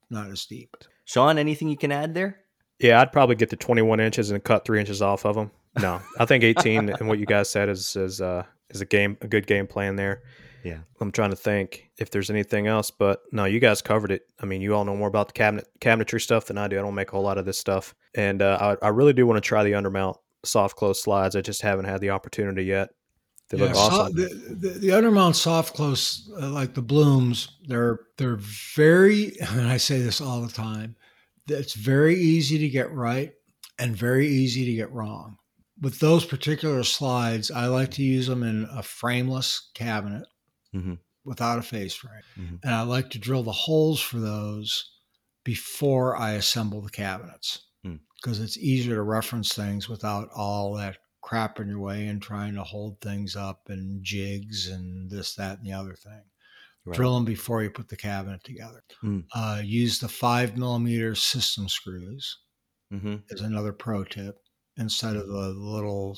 [0.09, 0.75] not as deep.
[1.05, 2.39] Sean, anything you can add there?
[2.79, 5.51] Yeah, I'd probably get the 21 inches and cut three inches off of them.
[5.81, 9.17] No, I think 18 and what you guys said is is uh, is a game
[9.21, 10.23] a good game plan there.
[10.63, 14.23] Yeah, I'm trying to think if there's anything else, but no, you guys covered it.
[14.39, 16.77] I mean, you all know more about the cabinet cabinetry stuff than I do.
[16.77, 19.25] I don't make a whole lot of this stuff, and uh, I, I really do
[19.25, 21.35] want to try the undermount soft close slides.
[21.35, 22.89] I just haven't had the opportunity yet.
[23.49, 24.17] They yeah, look awesome.
[24.17, 28.39] So the, the, the, undermount soft close, uh, like the Blums, they're they're
[28.75, 29.39] very.
[29.39, 30.95] And I say this all the time.
[31.47, 33.33] It's very easy to get right
[33.79, 35.37] and very easy to get wrong.
[35.79, 40.27] With those particular slides, I like to use them in a frameless cabinet
[40.75, 40.95] mm-hmm.
[41.23, 42.55] without a face frame, mm-hmm.
[42.63, 44.89] and I like to drill the holes for those
[45.45, 47.67] before I assemble the cabinets
[48.21, 52.55] because it's easier to reference things without all that crap in your way and trying
[52.55, 56.21] to hold things up and jigs and this, that, and the other thing.
[56.85, 56.95] Right.
[56.95, 58.81] Drill them before you put the cabinet together.
[59.03, 59.25] Mm.
[59.35, 62.37] Uh, use the five millimeter system screws
[62.93, 63.17] mm-hmm.
[63.29, 64.37] is another pro tip
[64.77, 66.17] instead of the little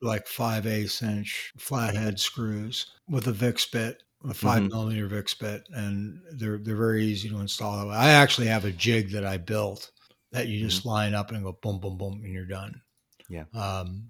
[0.00, 4.68] like five eighths inch flathead screws with a VIX bit, a 5 mm-hmm.
[4.68, 7.90] millimeter VIX bit, and they're they're very easy to install.
[7.90, 9.90] I actually have a jig that I built
[10.32, 10.88] that you just mm-hmm.
[10.88, 12.80] line up and go boom, boom, boom, and you're done.
[13.28, 13.44] Yeah.
[13.54, 14.08] Um,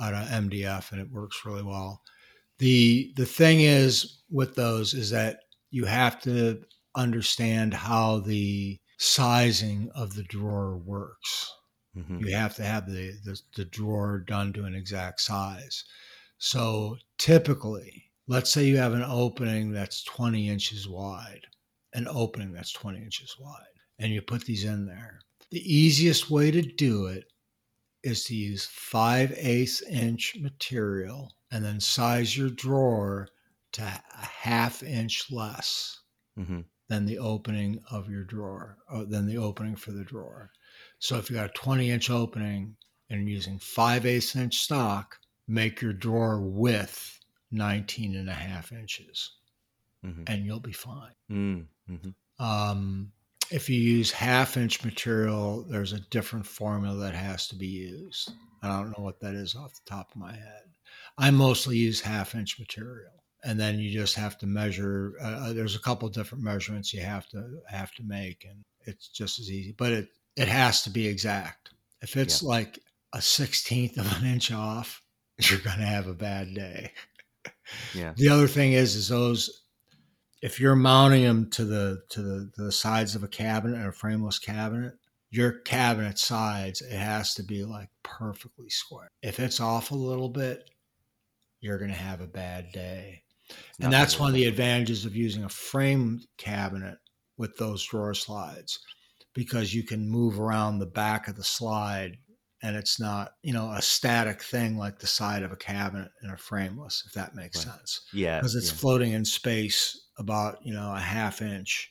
[0.00, 2.02] out of MDF, and it works really well.
[2.58, 6.62] the The thing is with those is that you have to
[6.94, 11.52] understand how the sizing of the drawer works.
[11.96, 12.26] Mm-hmm.
[12.26, 15.84] You have to have the, the the drawer done to an exact size.
[16.38, 21.46] So typically, let's say you have an opening that's 20 inches wide,
[21.92, 26.50] an opening that's 20 inches wide, and you put these in there the easiest way
[26.50, 27.24] to do it
[28.02, 33.28] is to use 5 eighths inch material and then size your drawer
[33.72, 36.00] to a half inch less
[36.38, 36.60] mm-hmm.
[36.88, 40.50] than the opening of your drawer, or uh, than the opening for the drawer.
[40.98, 42.76] So if you got a 20 inch opening
[43.08, 48.72] and you're using 5 eighths inch stock, make your drawer width 19 and a half
[48.72, 49.32] inches
[50.04, 50.22] mm-hmm.
[50.26, 51.14] and you'll be fine.
[51.30, 52.44] Mm-hmm.
[52.44, 53.12] Um,
[53.50, 58.32] if you use half inch material, there's a different formula that has to be used.
[58.62, 60.62] I don't know what that is off the top of my head.
[61.18, 63.12] I mostly use half inch material,
[63.44, 65.14] and then you just have to measure.
[65.20, 69.08] Uh, uh there's a couple different measurements you have to have to make, and it's
[69.08, 69.74] just as easy.
[69.76, 71.70] But it it has to be exact.
[72.02, 72.48] If it's yeah.
[72.48, 72.78] like
[73.12, 75.02] a sixteenth of an inch off,
[75.38, 76.92] you're going to have a bad day.
[77.94, 78.12] Yeah.
[78.16, 79.62] The other thing is, is those
[80.42, 83.88] if you're mounting them to the to the, to the sides of a cabinet, or
[83.88, 84.94] a frameless cabinet,
[85.30, 89.08] your cabinet sides it has to be like perfectly square.
[89.22, 90.70] If it's off a little bit,
[91.60, 93.22] you're going to have a bad day.
[93.80, 96.98] And that's one of the advantages of using a frame cabinet
[97.36, 98.78] with those drawer slides
[99.34, 102.16] because you can move around the back of the slide
[102.62, 106.30] and it's not you know a static thing like the side of a cabinet in
[106.30, 107.74] a frameless if that makes right.
[107.74, 108.76] sense yeah because it's yeah.
[108.78, 111.90] floating in space about you know a half inch.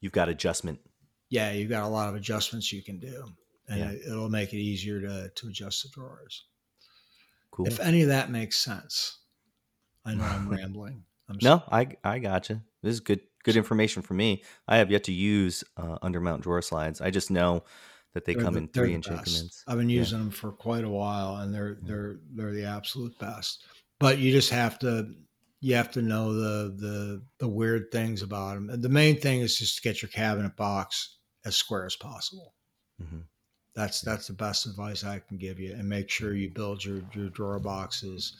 [0.00, 0.78] You've got adjustment.
[1.30, 3.24] Yeah you've got a lot of adjustments you can do
[3.68, 4.12] and yeah.
[4.12, 6.44] it, will make it easier to, to adjust the drawers.
[7.50, 7.66] Cool.
[7.66, 9.18] if any of that makes sense
[10.04, 11.04] i know i'm rambling.
[11.28, 12.62] I'm no i i gotcha.
[12.82, 14.42] This is good good information for me.
[14.66, 17.00] I have yet to use uh, undermount drawer slides.
[17.00, 17.64] I just know
[18.14, 19.64] that they they're come the, in three inch increments.
[19.66, 20.24] I've been using yeah.
[20.24, 23.64] them for quite a while, and they're they're they're the absolute best.
[23.98, 25.14] But you just have to
[25.60, 28.70] you have to know the the the weird things about them.
[28.70, 32.54] And the main thing is just to get your cabinet box as square as possible.
[33.02, 33.20] Mm-hmm.
[33.74, 37.02] That's that's the best advice I can give you, and make sure you build your
[37.12, 38.36] your drawer boxes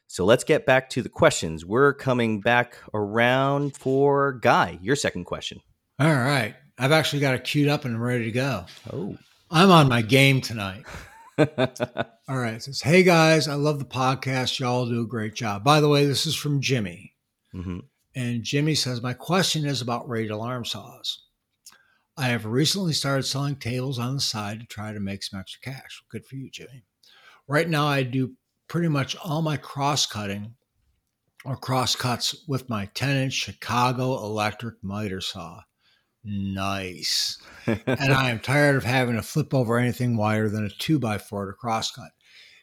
[0.07, 1.65] So let's get back to the questions.
[1.65, 5.59] We're coming back around for Guy, your second question.
[5.99, 6.55] All right.
[6.79, 8.65] I've actually got it queued up and I'm ready to go.
[8.93, 9.19] Oh.
[9.51, 10.85] I'm on my game tonight.
[11.37, 11.49] All
[12.29, 12.55] right.
[12.55, 14.61] It says, Hey guys, I love the podcast.
[14.61, 15.65] Y'all do a great job.
[15.65, 17.17] By the way, this is from Jimmy.
[17.53, 17.81] Mm-hmm.
[18.15, 21.25] And Jimmy says, My question is about radial arm saws.
[22.19, 25.73] I have recently started selling tables on the side to try to make some extra
[25.73, 26.03] cash.
[26.11, 26.83] Good for you, Jimmy.
[27.47, 28.33] Right now, I do
[28.67, 30.57] pretty much all my cross cutting
[31.45, 35.61] or cross cuts with my 10 inch Chicago electric miter saw.
[36.25, 37.39] Nice.
[37.67, 41.53] and I am tired of having to flip over anything wider than a 2x4 to
[41.53, 42.11] cross cut.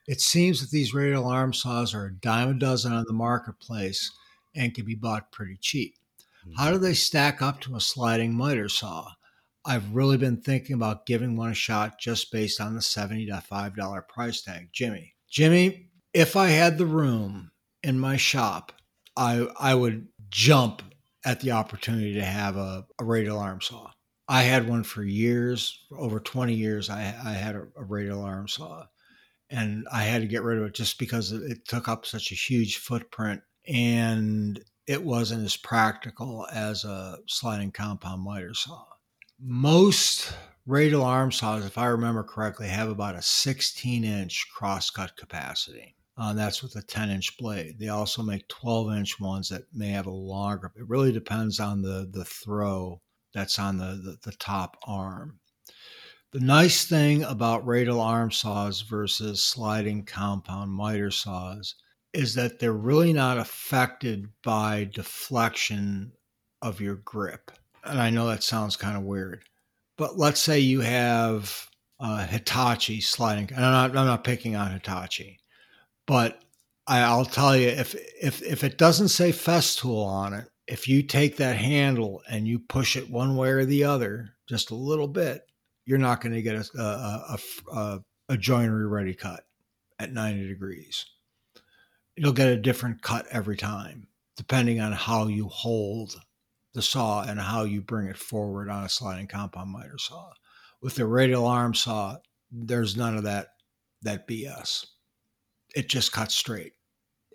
[0.06, 4.12] It seems that these radial arm saws are a dime a dozen on the marketplace
[4.54, 5.96] and can be bought pretty cheap.
[6.58, 6.84] How do mm-hmm.
[6.84, 9.14] they stack up to a sliding miter saw?
[9.66, 14.42] I've really been thinking about giving one a shot just based on the $75 price
[14.42, 14.70] tag.
[14.72, 15.16] Jimmy.
[15.30, 17.52] Jimmy, if I had the room
[17.84, 18.72] in my shop,
[19.18, 20.82] I I would jump
[21.26, 23.92] at the opportunity to have a, a radial arm saw.
[24.28, 26.90] I had one for years, over 20 years.
[26.90, 28.86] I, I had a, a radial arm saw
[29.50, 32.36] and I had to get rid of it just because it took up such a
[32.36, 38.84] huge footprint and it wasn't as practical as a sliding compound miter saw.
[39.38, 40.32] Most
[40.66, 45.96] radial arm saws, if I remember correctly, have about a 16 inch crosscut capacity.
[46.18, 47.78] Uh, that's with a 10 inch blade.
[47.78, 50.72] They also make 12 inch ones that may have a longer.
[50.78, 53.02] It really depends on the, the throw
[53.34, 55.40] that's on the, the, the top arm.
[56.32, 61.76] The nice thing about radial arm saws versus sliding compound miter saws
[62.14, 66.14] is that they're really not affected by deflection
[66.62, 67.52] of your grip
[67.86, 69.44] and I know that sounds kind of weird,
[69.98, 71.70] but let's say you have
[72.00, 75.40] uh, Hitachi sliding, and I'm not, I'm not picking on Hitachi,
[76.08, 76.42] but
[76.88, 81.02] I, will tell you if if if it doesn't say Festool on it, if you
[81.04, 85.08] take that handle and you push it one way or the other just a little
[85.08, 85.42] bit,
[85.86, 87.38] you're not going to get a a,
[87.74, 89.44] a a joinery ready cut
[90.00, 91.06] at 90 degrees.
[92.16, 96.16] You'll get a different cut every time, depending on how you hold
[96.76, 100.32] the saw and how you bring it forward on a sliding compound miter saw.
[100.82, 102.18] With the radial arm saw,
[102.52, 103.48] there's none of that
[104.04, 104.86] that BS.
[105.76, 106.74] It just cuts straight.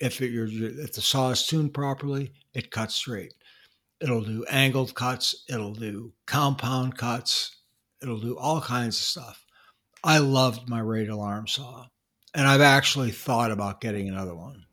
[0.00, 3.35] If it, if the saw is tuned properly, it cuts straight.
[4.00, 5.44] It'll do angled cuts.
[5.48, 7.57] It'll do compound cuts.
[8.03, 9.44] It'll do all kinds of stuff.
[10.03, 11.87] I loved my radial arm saw.
[12.35, 14.64] And I've actually thought about getting another one,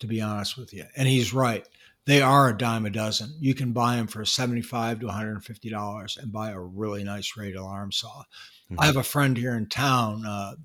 [0.00, 0.84] to be honest with you.
[0.96, 1.66] And he's right.
[2.10, 3.36] They are a dime a dozen.
[3.38, 7.92] You can buy them for 75 to $150 and buy a really nice radial arm
[7.92, 8.08] saw.
[8.08, 8.80] Mm-hmm.
[8.80, 10.56] I have a friend here in town, uh,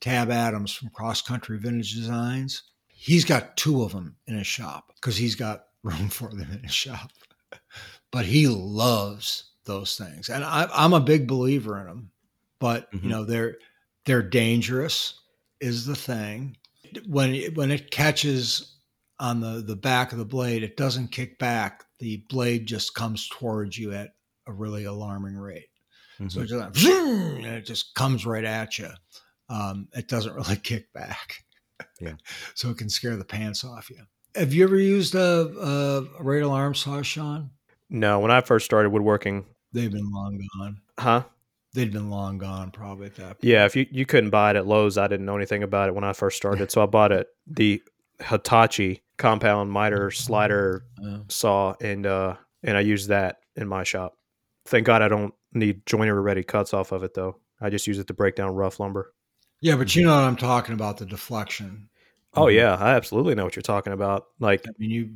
[0.00, 2.64] Tab Adams from Cross Country Vintage Designs.
[2.88, 6.64] He's got two of them in his shop because he's got room for them in
[6.64, 7.12] his shop.
[8.10, 12.10] but he loves those things, and I, am a big believer in them.
[12.58, 13.04] But mm-hmm.
[13.04, 13.58] you know, they're
[14.04, 15.14] they're dangerous
[15.60, 16.56] is the thing.
[17.06, 18.77] When it, when it catches
[19.20, 21.84] on the the back of the blade, it doesn't kick back.
[21.98, 24.10] The blade just comes towards you at
[24.46, 25.68] a really alarming rate.
[26.20, 26.28] Mm-hmm.
[26.28, 26.86] So it just,
[27.46, 28.88] it just comes right at you.
[29.48, 31.44] Um, it doesn't really kick back.
[32.00, 32.14] Yeah.
[32.54, 34.02] so it can scare the pants off you.
[34.34, 37.50] Have you ever used a, a, a radial arm saw, Sean?
[37.90, 38.20] No.
[38.20, 40.80] When I first started woodworking, they've been long gone.
[40.98, 41.24] Huh?
[41.74, 43.44] they'd been long gone probably at that point.
[43.44, 45.94] Yeah, if you, you couldn't buy it at Lowe's, I didn't know anything about it
[45.94, 46.70] when I first started.
[46.72, 47.82] so I bought it the
[48.20, 51.18] Hitachi compound miter slider yeah.
[51.28, 54.14] saw and uh and I use that in my shop.
[54.66, 57.38] Thank God I don't need joiner ready cuts off of it though.
[57.60, 59.12] I just use it to break down rough lumber.
[59.60, 61.88] Yeah, but you know what I'm talking about the deflection.
[62.34, 62.56] Oh mm-hmm.
[62.56, 64.26] yeah, I absolutely know what you're talking about.
[64.38, 65.10] Like I mean you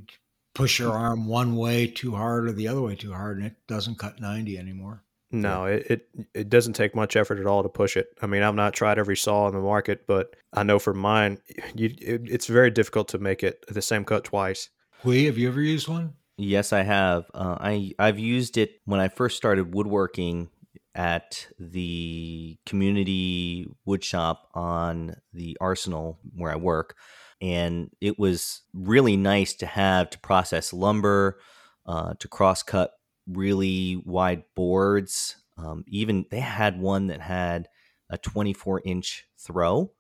[0.55, 3.57] push your arm one way too hard or the other way too hard and it
[3.69, 5.03] doesn't cut 90 anymore.
[5.33, 8.09] No, it, it, it doesn't take much effort at all to push it.
[8.21, 11.39] I mean, I've not tried every saw in the market, but I know for mine,
[11.75, 14.69] you, it, it's very difficult to make it the same cut twice.
[15.03, 16.13] Huy, have you ever used one?
[16.37, 17.25] Yes, I have.
[17.33, 20.51] Uh, I I've used it when I first started woodworking
[20.95, 26.97] at the community wood shop on the Arsenal where I work,
[27.41, 31.39] and it was really nice to have to process lumber,
[31.87, 32.93] uh, to cross cut
[33.27, 35.37] really wide boards.
[35.57, 37.69] Um, even they had one that had
[38.11, 39.93] a 24 inch throw.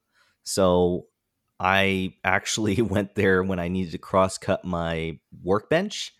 [0.42, 1.06] So
[1.60, 6.12] I actually went there when I needed to cross cut my workbench.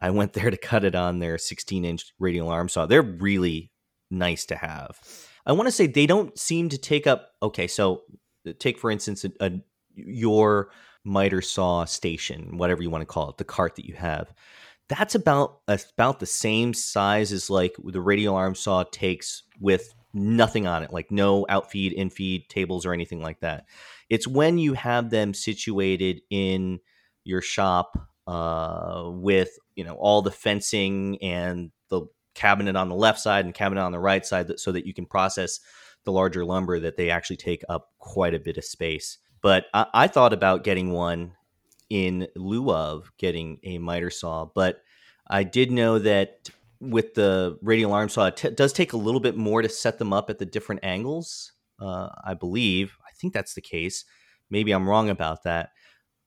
[0.00, 2.86] I went there to cut it on their 16 inch radial arm saw.
[2.86, 3.72] They're really
[4.10, 5.00] nice to have.
[5.46, 7.30] I want to say they don't seem to take up.
[7.42, 8.02] Okay, so
[8.46, 9.52] uh, take for instance a, a,
[9.94, 10.70] your
[11.04, 14.32] miter saw station, whatever you want to call it, the cart that you have
[14.88, 20.66] that's about about the same size as like the radial arm saw takes with nothing
[20.66, 23.66] on it, like no outfeed, infeed tables or anything like that.
[24.08, 26.80] It's when you have them situated in
[27.24, 32.02] your shop uh, with you know all the fencing and the
[32.34, 34.94] cabinet on the left side and cabinet on the right side, that, so that you
[34.94, 35.60] can process
[36.04, 39.18] the larger lumber that they actually take up quite a bit of space.
[39.42, 41.35] But I, I thought about getting one
[41.90, 44.46] in lieu of getting a miter saw.
[44.54, 44.82] But
[45.28, 49.20] I did know that with the radial arm saw, it t- does take a little
[49.20, 51.52] bit more to set them up at the different angles.
[51.80, 52.96] Uh, I believe.
[53.06, 54.04] I think that's the case.
[54.50, 55.70] Maybe I'm wrong about that.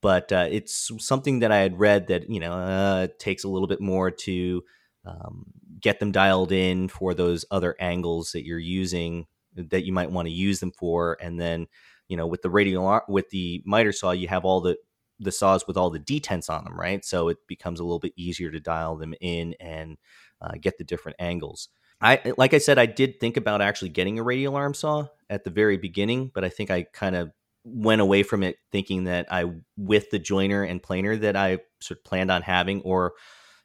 [0.02, 3.50] But uh, it's something that I had read that, you know, uh, it takes a
[3.50, 4.64] little bit more to
[5.06, 5.46] um,
[5.82, 10.28] get them dialed in for those other angles that you're using that you might want
[10.28, 11.18] to use them for.
[11.22, 11.68] And then,
[12.08, 14.78] you know, with the radial, with the miter saw, you have all the
[15.20, 17.04] the saws with all the detents on them, right?
[17.04, 19.98] So it becomes a little bit easier to dial them in and
[20.42, 21.70] uh, get the different angles.
[22.02, 25.44] I like I said, I did think about actually getting a radial arm saw at
[25.44, 27.32] the very beginning, but I think I kind of
[27.66, 32.00] went away from it thinking that I, with the jointer and planer that I sort
[32.00, 33.14] of planned on having or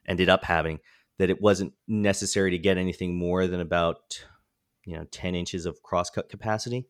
[0.06, 0.80] ended up having,
[1.18, 4.24] that it wasn't necessary to get anything more than about
[4.84, 6.88] you know 10 inches of crosscut capacity,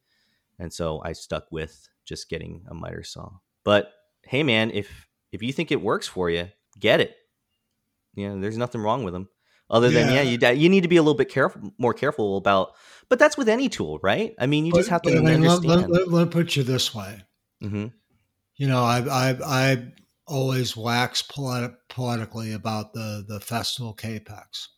[0.59, 3.31] and so I stuck with just getting a miter saw.
[3.65, 3.93] But
[4.27, 7.17] hey man, if if you think it works for you, get it.
[8.15, 9.29] You know, there's nothing wrong with them.
[9.71, 12.37] Other than yeah, yeah you you need to be a little bit careful, more careful
[12.37, 12.73] about.
[13.09, 14.35] But that's with any tool, right?
[14.39, 15.65] I mean, you but, just have to I mean, understand.
[15.65, 17.23] Let, let, let, me put you this way.
[17.63, 17.87] Mm-hmm.
[18.57, 19.93] You know, I I I
[20.27, 24.69] always wax poetic, poetically about the the Festool Kapex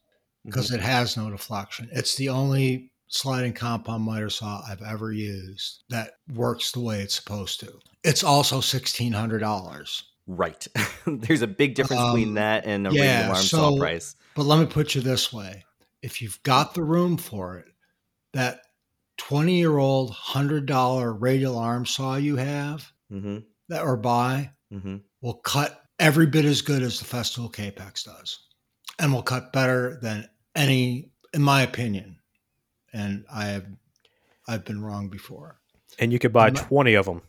[0.44, 0.76] because mm-hmm.
[0.76, 1.88] it has no deflection.
[1.92, 7.14] It's the only sliding compound miter saw I've ever used that works the way it's
[7.14, 7.72] supposed to.
[8.06, 10.04] It's also sixteen hundred dollars.
[10.28, 10.66] Right.
[11.06, 14.14] There's a big difference um, between that and a yeah, radial arm so, saw price.
[14.34, 15.64] But let me put you this way:
[16.02, 17.66] if you've got the room for it,
[18.32, 18.60] that
[19.16, 23.38] twenty-year-old hundred-dollar radial arm saw you have mm-hmm.
[23.68, 24.98] that or buy mm-hmm.
[25.20, 28.38] will cut every bit as good as the Festool Kapex does,
[29.00, 32.20] and will cut better than any, in my opinion,
[32.92, 33.66] and I have
[34.46, 35.58] I've been wrong before.
[35.98, 37.22] And you could buy twenty of them.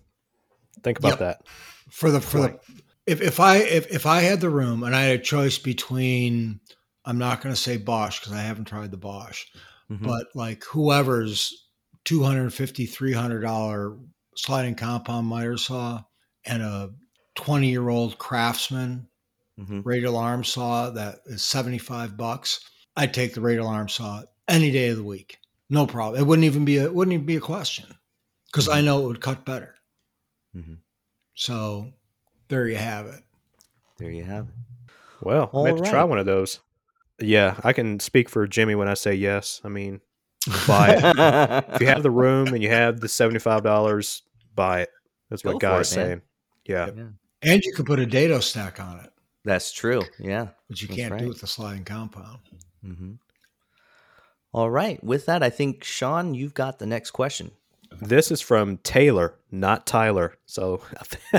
[0.84, 1.20] Think about yep.
[1.20, 1.42] that
[1.90, 2.54] for the for 20.
[2.54, 5.58] the if if I if, if I had the room and I had a choice
[5.58, 6.60] between
[7.06, 9.46] I'm not going to say Bosch because I haven't tried the Bosch,
[9.90, 10.04] Mhm.
[10.04, 11.68] but like whoever's
[12.06, 13.98] 250 300 dollar
[14.36, 16.04] sliding compound miter saw
[16.46, 16.90] and a
[17.36, 19.08] 20 year old craftsman
[19.60, 19.82] Mhm.
[19.86, 22.60] radial arm saw that is 75 bucks
[22.98, 25.38] i'd take the radial arm saw any day of the week
[25.70, 27.86] no problem it wouldn't even be a it wouldn't even be a question
[28.46, 29.74] because i know it would cut better
[30.58, 30.78] Mhm.
[31.36, 31.92] so
[32.48, 33.22] there you have it
[33.98, 34.54] There you have it.
[35.22, 36.60] Well, All I have to try one of those.
[37.20, 39.60] Yeah, I can speak for Jimmy when I say yes.
[39.64, 40.02] I mean,
[40.68, 41.66] buy it.
[41.74, 44.22] if you have the room and you have the seventy-five dollars,
[44.56, 44.90] buy it.
[45.30, 46.22] That's Go what guys it, saying.
[46.66, 46.90] Yeah,
[47.42, 49.12] and you could put a dado stack on it
[49.46, 50.02] That's true.
[50.20, 50.50] Yeah.
[50.68, 51.22] which you That's can't right.
[51.22, 52.40] do with the sliding compound
[52.84, 53.14] hmm
[54.52, 55.04] All right.
[55.04, 57.52] With that, I think Sean, you've got the next question.
[58.02, 60.36] This is from Taylor, not Tyler.
[60.46, 60.82] So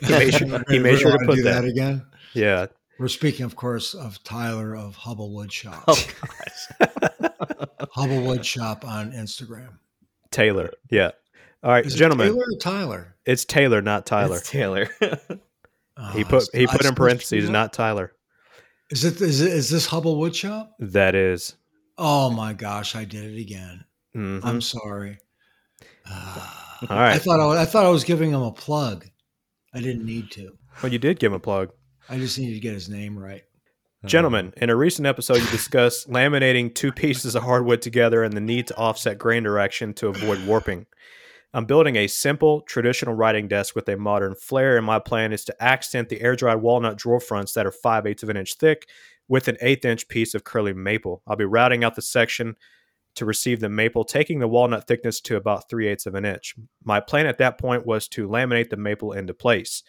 [0.00, 1.62] he made sure, he made We're sure to put do that.
[1.62, 2.66] that again Yeah,
[2.98, 6.06] we're speaking of course of tyler of hubble wood shop Oh
[7.92, 9.78] hubble wood shop on instagram
[10.30, 10.70] Taylor.
[10.90, 11.12] Yeah.
[11.62, 14.36] All right, Is it gentlemen, taylor or tyler it's Taylor, not Tyler.
[14.38, 14.88] It's Taylor.
[15.00, 15.14] He
[15.96, 18.12] Oh, put he I put in parentheses, not Tyler.
[18.90, 20.70] Is it is it is this Hubble Woodshop?
[20.80, 21.54] That is.
[21.96, 23.84] Oh my gosh, I did it again.
[24.14, 24.40] Mhm.
[24.44, 25.18] I'm sorry.
[26.10, 27.14] All right.
[27.14, 29.06] I thought I, was- I thought I was giving him a plug.
[29.72, 30.52] I didn't need to.
[30.82, 31.70] Well, you did give him a plug.
[32.08, 33.42] I just needed to get his name right.
[34.04, 38.34] Uh, Gentlemen, in a recent episode, you discussed laminating two pieces of hardwood together and
[38.34, 40.86] the need to offset grain direction to avoid warping.
[41.54, 45.44] I'm building a simple, traditional writing desk with a modern flair, and my plan is
[45.46, 48.54] to accent the air dried walnut drawer fronts that are 5 eighths of an inch
[48.54, 48.88] thick
[49.28, 51.22] with an eighth inch piece of curly maple.
[51.26, 52.56] I'll be routing out the section
[53.14, 56.54] to receive the maple, taking the walnut thickness to about 3 eighths of an inch.
[56.82, 59.82] My plan at that point was to laminate the maple into place.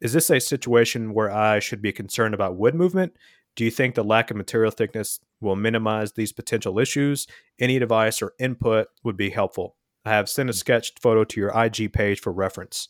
[0.00, 3.16] Is this a situation where I should be concerned about wood movement?
[3.54, 7.26] Do you think the lack of material thickness will minimize these potential issues?
[7.58, 9.76] Any device or input would be helpful.
[10.04, 12.88] I have sent a sketched photo to your IG page for reference.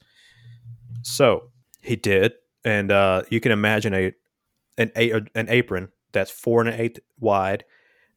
[1.03, 1.51] So
[1.83, 2.33] he did,
[2.65, 4.13] and uh, you can imagine a
[4.79, 7.65] an a, an apron that's four and an eighth wide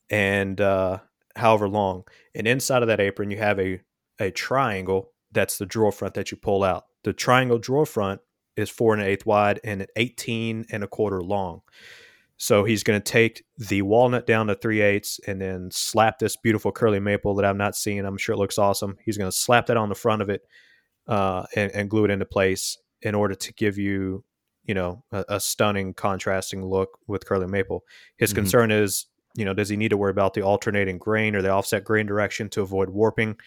[0.09, 0.99] and uh,
[1.35, 3.81] however long, and inside of that apron you have a
[4.19, 6.85] a triangle that's the drawer front that you pull out.
[7.03, 8.21] The triangle drawer front
[8.55, 11.61] is four and an eighth wide and 18 and a quarter long.
[12.37, 16.35] So he's going to take the walnut down to three eighths and then slap this
[16.37, 18.05] beautiful curly maple that I'm not seeing.
[18.05, 18.97] I'm sure it looks awesome.
[19.03, 20.41] He's going to slap that on the front of it
[21.07, 24.23] uh, and, and glue it into place in order to give you,
[24.63, 27.83] you know, a, a stunning contrasting look with curly maple.
[28.17, 28.35] His Mhm.
[28.35, 29.05] concern is,
[29.35, 32.05] you know, does he need to worry about the alternating grain or the offset grain
[32.05, 33.37] direction to avoid warping?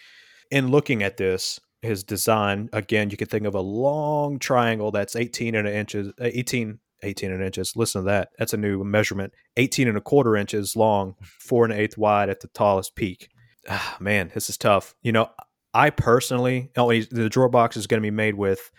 [0.50, 5.16] In looking at this, his design again, you can think of a long triangle that's
[5.16, 7.74] 18 and a inches, uh, 18, 18 and inches.
[7.76, 8.30] Listen to that.
[8.38, 9.32] That's a new measurement.
[9.56, 13.28] 18 and a quarter inches long, four and an eighth wide at the tallest peak.
[13.68, 14.94] Ah, man, this is tough.
[15.02, 15.30] You know,
[15.74, 18.70] I personally, oh, the drawer box is going to be made with,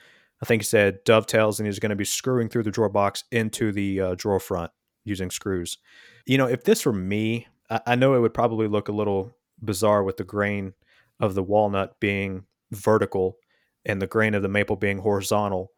[0.41, 3.23] I think he said dovetails, and he's going to be screwing through the drawer box
[3.31, 4.71] into the uh, drawer front
[5.05, 5.77] using screws.
[6.25, 9.31] You know, if this were me, I, I know it would probably look a little
[9.61, 10.73] bizarre with the grain
[11.19, 13.37] of the walnut being vertical
[13.85, 15.71] and the grain of the maple being horizontal.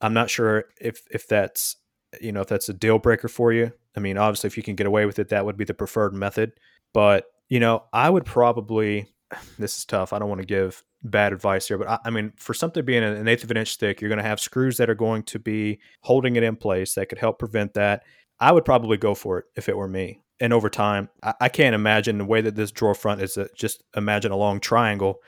[0.00, 1.76] I'm not sure if if that's
[2.20, 3.72] you know if that's a deal breaker for you.
[3.96, 6.14] I mean, obviously, if you can get away with it, that would be the preferred
[6.14, 6.52] method.
[6.92, 9.08] But you know, I would probably.
[9.58, 10.12] This is tough.
[10.12, 13.02] I don't want to give bad advice here, but I, I mean, for something being
[13.02, 15.38] an eighth of an inch thick, you're going to have screws that are going to
[15.38, 18.04] be holding it in place that could help prevent that.
[18.40, 20.22] I would probably go for it if it were me.
[20.40, 23.36] And over time, I, I can't imagine the way that this drawer front is.
[23.36, 25.20] A, just imagine a long triangle,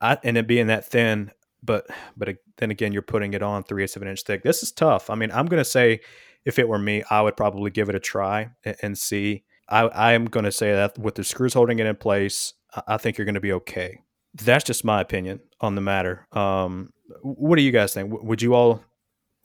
[0.00, 1.30] I, and it being that thin.
[1.62, 1.86] But
[2.16, 4.42] but then again, you're putting it on three eighths of an inch thick.
[4.42, 5.10] This is tough.
[5.10, 6.00] I mean, I'm to say
[6.44, 9.44] if it were me, I would probably give it a try and, and see.
[9.68, 12.54] I, I am to say that with the screws holding it in place,
[12.86, 14.00] I, think you're to be okay.
[14.34, 16.26] That's just my opinion on the matter.
[16.32, 16.92] Um,
[17.22, 18.10] what do you guys think?
[18.22, 18.82] Would you all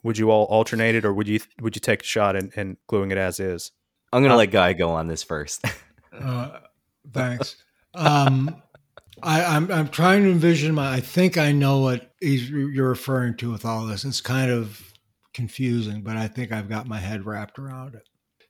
[0.04, 2.78] would you all alternate it, or would you would you take a shot and, and
[2.88, 3.72] gluing it as is?
[4.12, 5.64] I'm gonna Uh, let Guy go on this first.
[6.14, 6.60] Uh,
[7.12, 7.56] thanks.
[7.96, 8.62] Um,
[9.24, 10.94] I, I'm I'm trying to envision my.
[10.94, 14.06] I think I know what he's, you're referring to with all this.
[14.06, 14.94] It's kind of
[15.34, 18.08] confusing, but I think I've got my head wrapped around it.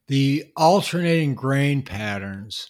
[0.08, 2.70] The alternating grain patterns,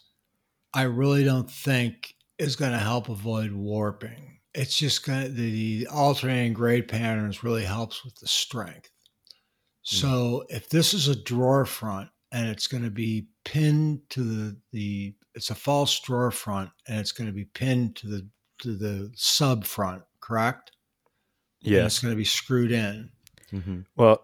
[0.74, 4.38] I really don't think is going to help avoid warping.
[4.54, 8.90] It's just going to, the alternating grade patterns really helps with the strength.
[9.86, 14.58] So if this is a drawer front and it's going to be pinned to the,
[14.72, 18.28] the it's a false drawer front and it's going to be pinned to the
[18.60, 20.72] to the sub front, correct?
[21.62, 23.10] Yeah, and it's going to be screwed in.
[23.52, 24.24] hmm Well,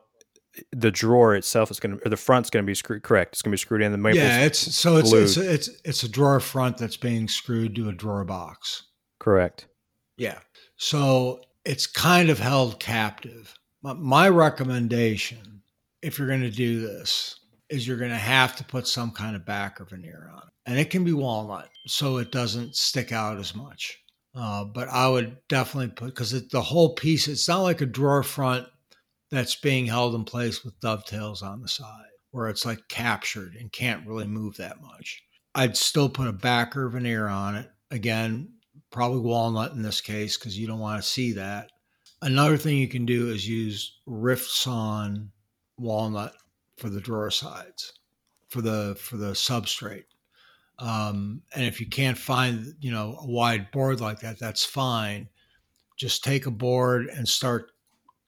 [0.72, 3.04] the drawer itself is going to, or the front's going to be screwed.
[3.04, 3.34] Correct.
[3.36, 3.92] It's going to be screwed in.
[3.92, 4.20] The maple.
[4.20, 7.94] Yeah, it's so it's it's, it's it's a drawer front that's being screwed to a
[7.94, 8.84] drawer box.
[9.20, 9.68] Correct.
[10.20, 10.40] Yeah.
[10.78, 13.54] So it's kind of held captive.
[13.82, 15.62] My recommendation,
[16.02, 17.40] if you're going to do this,
[17.70, 20.54] is you're going to have to put some kind of backer veneer on it.
[20.66, 23.98] And it can be walnut, so it doesn't stick out as much.
[24.36, 28.22] Uh, but I would definitely put, because the whole piece, it's not like a drawer
[28.22, 28.68] front
[29.32, 33.72] that's being held in place with dovetails on the side, where it's like captured and
[33.72, 35.24] can't really move that much.
[35.56, 37.70] I'd still put a backer veneer on it.
[37.90, 38.50] Again,
[38.92, 41.72] probably walnut in this case, because you don't want to see that.
[42.22, 45.32] Another thing you can do is use rift sawn
[45.78, 46.34] walnut
[46.78, 47.94] for the drawer sides,
[48.50, 50.06] for the for the substrate.
[50.80, 55.28] Um, and if you can't find, you know, a wide board like that, that's fine.
[55.98, 57.72] Just take a board and start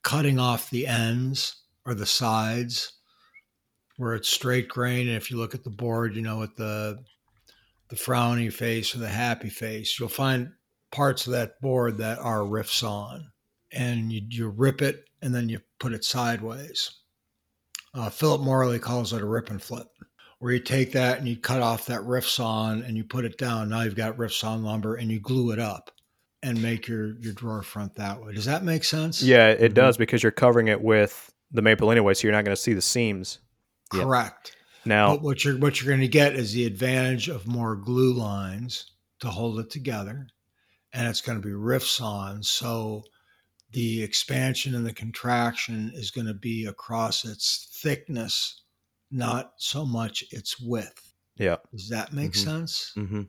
[0.03, 2.93] cutting off the ends or the sides
[3.95, 5.07] where it's straight grain.
[5.07, 7.03] And if you look at the board, you know, with the
[7.91, 10.51] the frowny face or the happy face, you'll find
[10.91, 13.31] parts of that board that are rift sawn,
[13.71, 16.89] And you, you rip it and then you put it sideways.
[17.93, 19.87] Uh, Philip Morley calls it a rip and flip
[20.39, 23.37] where you take that and you cut off that rift sawn and you put it
[23.37, 23.69] down.
[23.69, 25.91] Now you've got rift sawn lumber and you glue it up
[26.41, 28.33] and make your your drawer front that way.
[28.33, 29.21] Does that make sense?
[29.21, 29.73] Yeah, it mm-hmm.
[29.73, 32.73] does because you're covering it with the maple anyway, so you're not going to see
[32.73, 33.39] the seams.
[33.91, 34.55] Correct.
[34.86, 38.13] Now, but what you're what you're going to get is the advantage of more glue
[38.13, 40.27] lines to hold it together,
[40.93, 42.43] and it's going to be rift sawn.
[42.43, 43.03] So
[43.71, 48.61] the expansion and the contraction is going to be across its thickness
[49.11, 51.13] not so much its width.
[51.38, 51.57] Yeah.
[51.71, 52.49] Does that make mm-hmm.
[52.49, 52.93] sense?
[52.97, 53.23] Mm-hmm.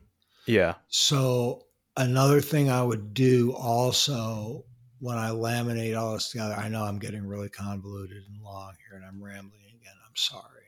[0.47, 0.75] Yeah.
[0.87, 1.65] So
[1.97, 4.65] another thing I would do also
[4.99, 8.97] when I laminate all this together, I know I'm getting really convoluted and long here,
[8.97, 9.95] and I'm rambling again.
[10.07, 10.62] I'm sorry,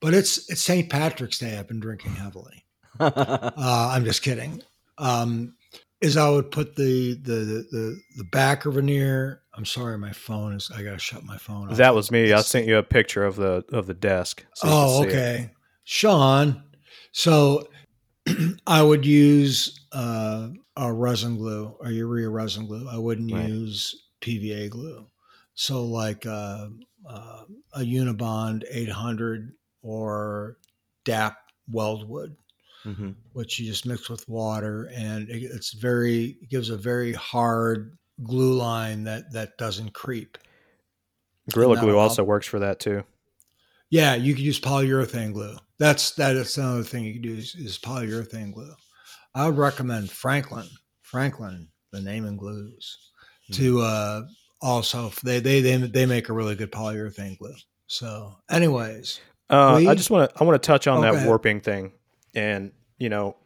[0.00, 0.88] but it's it's St.
[0.88, 1.58] Patrick's Day.
[1.58, 2.64] I've been drinking heavily.
[3.00, 4.62] uh, I'm just kidding.
[4.98, 5.54] Um,
[6.00, 9.42] is I would put the the the the backer veneer.
[9.54, 10.70] I'm sorry, my phone is.
[10.74, 11.70] I gotta shut my phone.
[11.70, 11.76] Off.
[11.76, 12.32] That was me.
[12.32, 14.44] I sent you a picture of the of the desk.
[14.54, 15.50] So oh, okay,
[15.84, 16.62] Sean.
[17.12, 17.68] So
[18.66, 22.88] I would use uh, a resin glue or urea resin glue.
[22.88, 23.48] I wouldn't right.
[23.48, 25.06] use PVA glue.
[25.54, 26.68] So like uh,
[27.08, 27.44] uh,
[27.74, 29.52] a Unibond 800
[29.84, 30.56] or
[31.04, 31.36] DAP
[31.72, 32.36] weldwood
[32.84, 33.10] mm-hmm.
[33.32, 37.96] which you just mix with water, and it, it's very it gives a very hard
[38.22, 40.38] glue line that that doesn't creep.
[41.52, 43.04] Gorilla glue also works for that too.
[43.90, 45.56] Yeah, you could use polyurethane glue.
[45.78, 48.74] That's that is another thing you can do is, is polyurethane glue.
[49.34, 50.68] I would recommend Franklin,
[51.02, 53.10] Franklin, the name and glues,
[53.50, 53.62] mm-hmm.
[53.62, 54.22] to uh,
[54.62, 57.54] also they, they they they make a really good polyurethane glue.
[57.86, 59.20] So, anyways,
[59.50, 61.92] uh, I just want to I want to touch on that warping thing.
[62.34, 63.36] And, you know,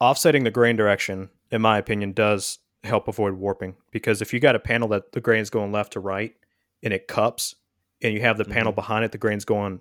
[0.00, 4.54] offsetting the grain direction, in my opinion, does help avoid warping because if you got
[4.54, 6.34] a panel that the grain's going left to right
[6.82, 7.56] and it cups
[8.00, 8.52] and you have the mm-hmm.
[8.52, 9.80] panel behind it, the grain's going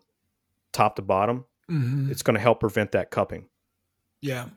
[0.73, 2.11] top to bottom, mm-hmm.
[2.11, 3.47] it's going to help prevent that cupping.
[4.19, 4.47] Yeah.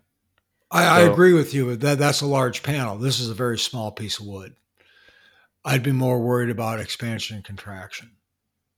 [0.70, 1.76] I, so, I agree with you.
[1.76, 2.96] That that's a large panel.
[2.96, 4.54] This is a very small piece of wood.
[5.64, 8.12] I'd be more worried about expansion and contraction.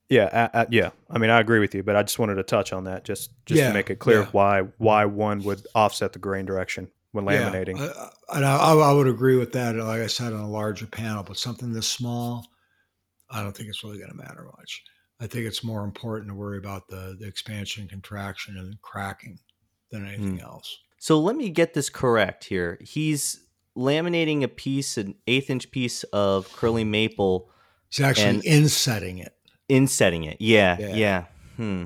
[0.09, 0.91] Yeah, I, I, yeah.
[1.11, 3.31] I mean, I agree with you, but I just wanted to touch on that just
[3.47, 4.29] just yeah, to make it clear yeah.
[4.33, 7.79] why why one would offset the grain direction when laminating.
[7.79, 9.77] Yeah, and I, I, would agree with that.
[9.77, 12.47] Like I said, on a larger panel, but something this small,
[13.31, 14.83] I don't think it's really going to matter much.
[15.21, 19.39] I think it's more important to worry about the, the expansion, contraction, and cracking
[19.91, 20.43] than anything mm.
[20.43, 20.79] else.
[20.99, 22.79] So let me get this correct here.
[22.81, 23.45] He's
[23.77, 27.51] laminating a piece, an eighth inch piece of curly maple.
[27.91, 29.35] He's actually and, insetting it
[29.73, 30.37] insetting it.
[30.41, 30.95] Yeah, yeah.
[30.95, 31.25] yeah.
[31.57, 31.85] Hmm.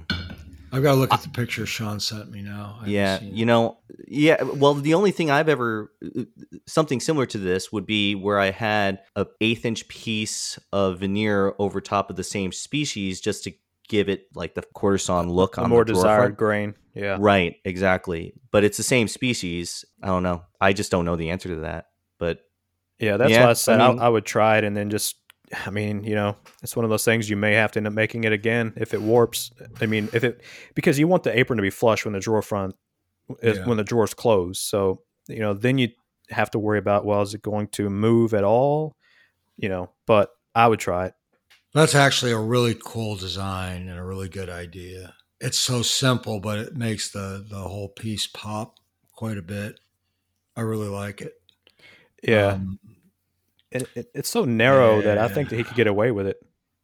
[0.73, 2.81] I've got to look at the picture Sean sent me now.
[2.85, 4.43] yeah, you know, yeah.
[4.43, 5.93] Well, the only thing I've ever
[6.67, 11.55] something similar to this would be where I had a eighth inch piece of veneer
[11.59, 13.53] over top of the same species just to
[13.89, 16.75] give it like the quarter sawn look on the more desired grain.
[16.95, 18.35] Yeah, right, exactly.
[18.51, 19.85] But it's the same species.
[20.03, 20.43] I don't know.
[20.61, 21.87] I just don't know the answer to that.
[22.19, 22.41] But
[22.99, 24.91] yeah, that's yeah, why I said I, mean, I, I would try it and then
[24.91, 25.17] just
[25.65, 27.93] I mean, you know, it's one of those things you may have to end up
[27.93, 29.53] making it again if it warps.
[29.81, 30.43] I mean, if it
[30.75, 32.75] because you want the apron to be flush when the drawer front
[33.43, 33.67] is yeah.
[33.67, 34.63] when the drawer's closed.
[34.63, 35.91] So you know, then you
[36.31, 38.97] have to worry about well, is it going to move at all?
[39.57, 41.15] You know, but I would try it.
[41.73, 45.15] That's actually a really cool design and a really good idea.
[45.41, 48.77] It's so simple, but it makes the the whole piece pop
[49.13, 49.79] quite a bit.
[50.57, 51.35] I really like it.
[52.23, 52.55] Yeah.
[52.55, 52.79] Um,
[53.77, 55.05] it, it, it's so narrow yeah.
[55.15, 56.39] that I think that he could get away with it.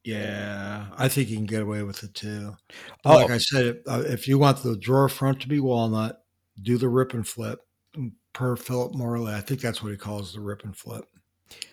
[0.04, 2.56] Yeah, I think he can get away with it too.
[3.04, 3.16] Oh.
[3.18, 6.22] Like I said, uh, if you want the drawer front to be walnut,
[6.60, 7.60] do the rip and flip
[8.32, 9.32] per Philip Morley.
[9.32, 11.04] I think that's what he calls the rip and flip.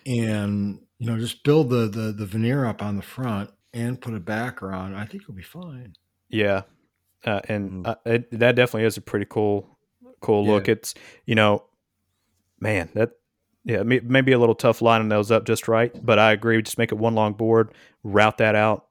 [0.06, 4.14] And you know, just build the the, the veneer up on the front and put
[4.14, 4.94] a backer on.
[4.94, 5.94] I think you'll be fine.
[6.28, 6.62] Yeah,
[7.24, 7.88] uh, and Mm.
[7.88, 9.78] uh, it, that definitely is a pretty cool,
[10.20, 10.52] cool Yeah.
[10.52, 10.68] look.
[10.68, 10.94] It's
[11.26, 11.64] you know,
[12.60, 13.12] man, that
[13.64, 16.60] yeah, maybe a little tough lining those up just right, but I agree.
[16.62, 18.86] Just make it one long board, route that out,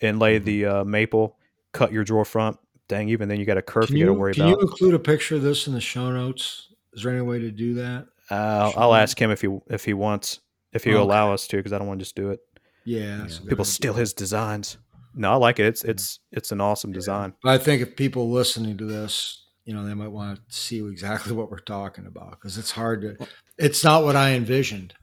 [0.00, 1.36] and lay the uh, maple,
[1.72, 2.58] cut your drawer front.
[2.86, 4.58] Dang, even then you got a curve Can you got to worry can about.
[4.58, 6.68] Can you include a picture of this in the show notes?
[6.92, 8.06] Is there any way to do that?
[8.30, 10.40] Uh, I'll we- ask him if he if he wants
[10.72, 11.04] if he will Okay.
[11.04, 12.40] allow us to because I don't want to just do it.
[12.84, 14.76] Yeah, that's a good People steal his designs.
[15.14, 15.66] No, I like it.
[15.66, 17.32] It's it's it's an awesome design.
[17.42, 20.86] But I think if people listening to this, you know, they might want to see
[20.86, 23.26] exactly what we're talking about because it's hard to.
[23.58, 24.94] It's not what I envisioned.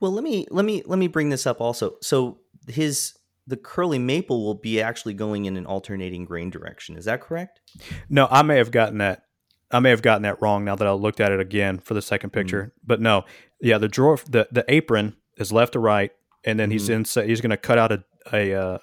[0.00, 1.96] Well, let me let me let me bring this up also.
[2.00, 3.14] So his
[3.46, 6.96] the curly maple will be actually going in an alternating grain direction.
[6.96, 7.60] Is that correct?
[8.08, 9.24] No, I may have gotten that.
[9.70, 12.02] I may have gotten that wrong now that I looked at it again for the
[12.02, 12.72] second picture.
[12.84, 13.24] But no,
[13.60, 16.12] yeah, the drawer, the the apron is left to right,
[16.44, 17.04] and then he's in.
[17.04, 18.78] He's going to cut out a a uh,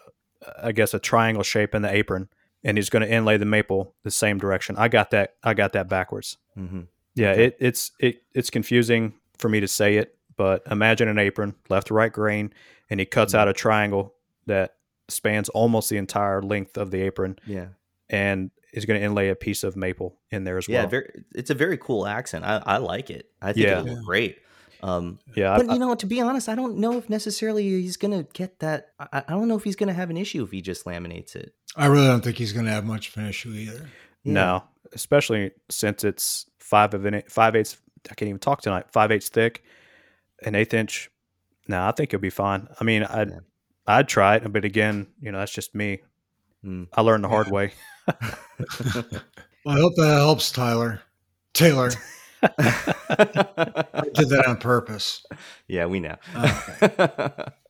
[0.62, 2.30] I guess a triangle shape in the apron,
[2.68, 4.76] and he's going to inlay the maple the same direction.
[4.78, 5.36] I got that.
[5.44, 6.38] I got that backwards.
[6.58, 6.82] Mm-hmm.
[7.16, 7.46] Yeah, Okay.
[7.46, 11.88] it, it's it it's confusing for me to say it, but imagine an apron, left
[11.88, 12.54] to right grain,
[12.90, 13.40] and he cuts Mhm.
[13.40, 14.14] out a triangle
[14.46, 14.76] that
[15.08, 17.68] spans almost the entire length of the apron, Yeah.
[18.10, 20.90] and is going to inlay a piece of maple in there as Yeah, well.
[20.90, 22.44] very, it's a very cool accent.
[22.46, 23.30] I, I like it.
[23.42, 23.80] I think Yeah.
[23.80, 24.38] it'll look great.
[24.84, 27.98] Um, yeah, I- but you know, to be honest, I don't know if necessarily he's
[27.98, 28.90] gonna get that.
[29.00, 31.54] I, I don't know if he's gonna have an issue if he just laminates it.
[31.76, 33.90] I really don't think he's going to have much of an issue either.
[34.24, 34.34] Yeah.
[34.34, 34.64] No,
[34.94, 37.78] especially since it's five of an eight, five eighths.
[38.10, 38.86] I can't even talk tonight.
[38.92, 39.64] Five eighths thick,
[40.44, 41.10] an eighth inch.
[41.68, 42.68] No, I think it'll be fine.
[42.80, 43.40] I mean, I'd Yeah.
[43.86, 46.02] I'd try it, but again, you know, that's just me.
[46.66, 46.88] Mm.
[46.94, 47.54] I learned the hard Yeah.
[47.54, 47.74] way.
[49.66, 51.02] Well, I hope that helps, Tyler.
[51.54, 51.92] Taylor.
[52.42, 55.26] I did that on purpose.
[55.68, 56.16] yeah, we know.
[56.36, 57.30] Okay.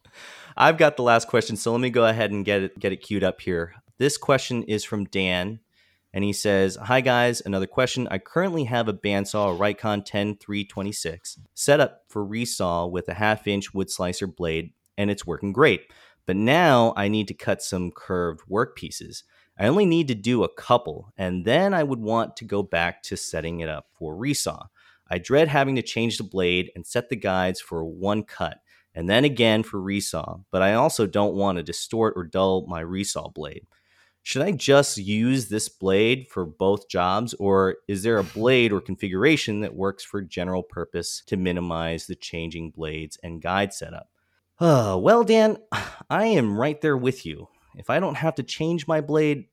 [0.57, 2.97] I've got the last question, so let me go ahead and get it get it
[2.97, 3.73] queued up here.
[3.99, 5.59] This question is from Dan,
[6.13, 8.07] and he says, "Hi guys, another question.
[8.11, 13.73] I currently have a bandsaw, a Rikon 10326, set up for resaw with a half-inch
[13.73, 15.91] wood slicer blade, and it's working great.
[16.27, 19.23] But now I need to cut some curved work pieces.
[19.57, 23.01] I only need to do a couple, and then I would want to go back
[23.03, 24.67] to setting it up for resaw.
[25.09, 28.59] I dread having to change the blade and set the guides for one cut,
[28.93, 32.83] and then again for resaw, but I also don't want to distort or dull my
[32.83, 33.65] resaw blade.
[34.27, 38.81] Should I just use this blade for both jobs, or is there a blade or
[38.81, 44.09] configuration that works for general purpose to minimize the changing blades and guide setup?
[44.59, 45.59] Uh, well, Dan,
[46.09, 47.47] I am right there with you.
[47.77, 49.45] If I don't have to change my blade,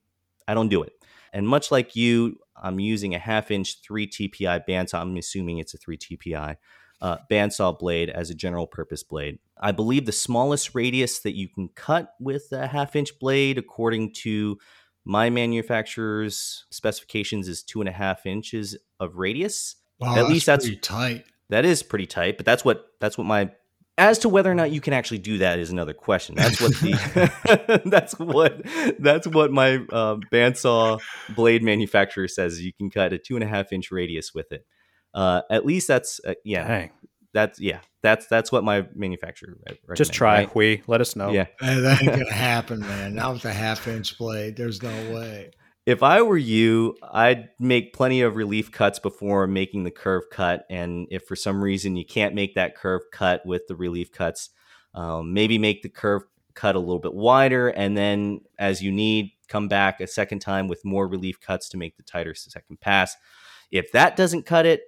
[0.49, 0.93] I don't do it.
[1.33, 5.03] And much like you, I'm using a half inch 3 TPI band, bandsaw.
[5.03, 6.57] I'm assuming it's a 3 TPI
[7.01, 9.39] uh, bandsaw blade as a general purpose blade.
[9.61, 14.13] I believe the smallest radius that you can cut with a half inch blade, according
[14.23, 14.59] to
[15.05, 19.77] my manufacturer's specifications, is two and a half inches of radius.
[20.01, 21.25] Wow, At least that's- tight.
[21.51, 23.51] That is pretty tight, but that's what that's what my
[23.97, 26.35] as to whether or not you can actually do that is another question.
[26.35, 28.63] That's what the that's what
[28.99, 31.01] that's what my uh, bandsaw
[31.37, 32.63] blade manufacturer says.
[32.63, 34.67] You can cut a two and a half inch radius with it.
[35.15, 36.91] Uh, at least that's uh, yeah, Dang.
[37.33, 39.57] that's yeah, that's that's what my manufacturer
[39.87, 40.49] re- Just try right?
[40.49, 40.83] it, we.
[40.87, 41.31] Let us know.
[41.31, 43.15] Yeah, Hey, that ain't gonna happen, man.
[43.15, 44.57] Not with a half inch blade.
[44.57, 45.53] There's no way.
[45.87, 50.65] if I were you, I'd make plenty of relief cuts before making the curve cut.
[50.69, 54.51] And if for some reason you can't make that curve cut with the relief cuts,
[54.95, 56.23] um, maybe make the curve
[56.55, 57.69] cut a little bit wider.
[57.69, 61.77] And then as you need, come back a second time with more relief cuts to
[61.77, 63.15] make the tighter second pass.
[63.71, 64.83] If that doesn't cut it,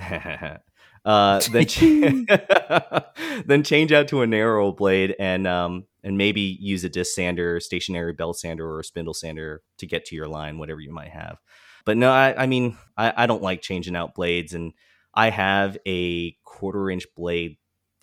[1.04, 1.66] uh, then
[3.46, 7.60] then change out to a narrow blade and um, and maybe use a disc sander,
[7.60, 11.10] stationary belt sander, or a spindle sander to get to your line, whatever you might
[11.10, 11.38] have.
[11.84, 14.72] But no, I, I mean, I, I don't like changing out blades, and
[15.14, 17.58] I have a quarter inch blade,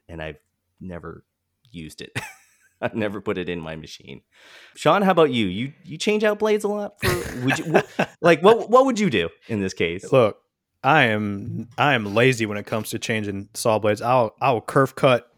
[0.07, 0.39] and I've
[0.79, 1.23] never
[1.71, 2.11] used it.
[2.81, 4.21] I've never put it in my machine.
[4.75, 5.47] Sean, how about you?
[5.47, 8.99] You you change out blades a lot for would you what, like what what would
[8.99, 10.11] you do in this case?
[10.11, 10.37] Look,
[10.83, 14.01] I am I am lazy when it comes to changing saw blades.
[14.01, 15.29] I'll I'll curve cut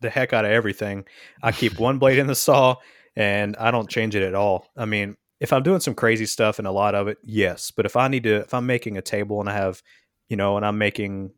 [0.00, 1.04] the heck out of everything.
[1.42, 2.76] I keep one blade in the saw
[3.16, 4.68] and I don't change it at all.
[4.76, 7.70] I mean, if I'm doing some crazy stuff and a lot of it, yes.
[7.70, 9.82] But if I need to if I'm making a table and I have,
[10.28, 11.32] you know, and I'm making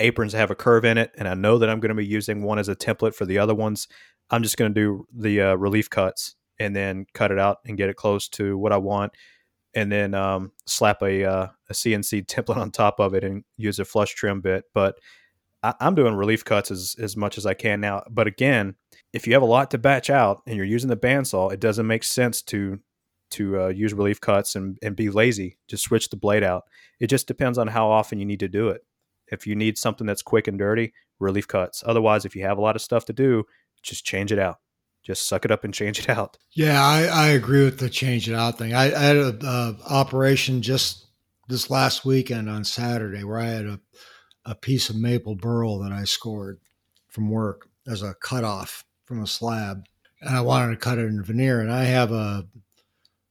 [0.00, 2.06] aprons that have a curve in it and I know that I'm going to be
[2.06, 3.88] using one as a template for the other ones,
[4.30, 7.76] I'm just going to do the uh, relief cuts and then cut it out and
[7.76, 9.12] get it close to what I want,
[9.76, 13.78] and then um, slap a uh, a CNC template on top of it and use
[13.78, 14.64] a flush trim bit.
[14.74, 14.98] But
[15.62, 18.02] I, am doing relief cuts as as much as I can now.
[18.10, 18.74] But again,
[19.12, 21.86] if you have a lot to batch out and you're using the bandsaw, it doesn't
[21.86, 22.80] make sense to
[23.28, 25.58] to uh, use relief cuts and, and be lazy.
[25.68, 26.64] Just switch the blade out.
[27.00, 28.82] It just depends on how often you need to do it.
[29.28, 31.82] If you need something that's quick and dirty, relief cuts.
[31.84, 33.44] Otherwise, if you have a lot of stuff to do,
[33.82, 34.58] just change it out.
[35.06, 36.36] Just suck it up and change it out.
[36.52, 38.74] Yeah, I, I agree with the change it out thing.
[38.74, 41.06] I, I had an operation just
[41.48, 43.80] this last weekend on Saturday where I had a,
[44.44, 46.58] a piece of maple burl that I scored
[47.08, 49.84] from work as a cutoff from a slab.
[50.22, 51.60] And I wanted to cut it in veneer.
[51.60, 52.44] And I have a,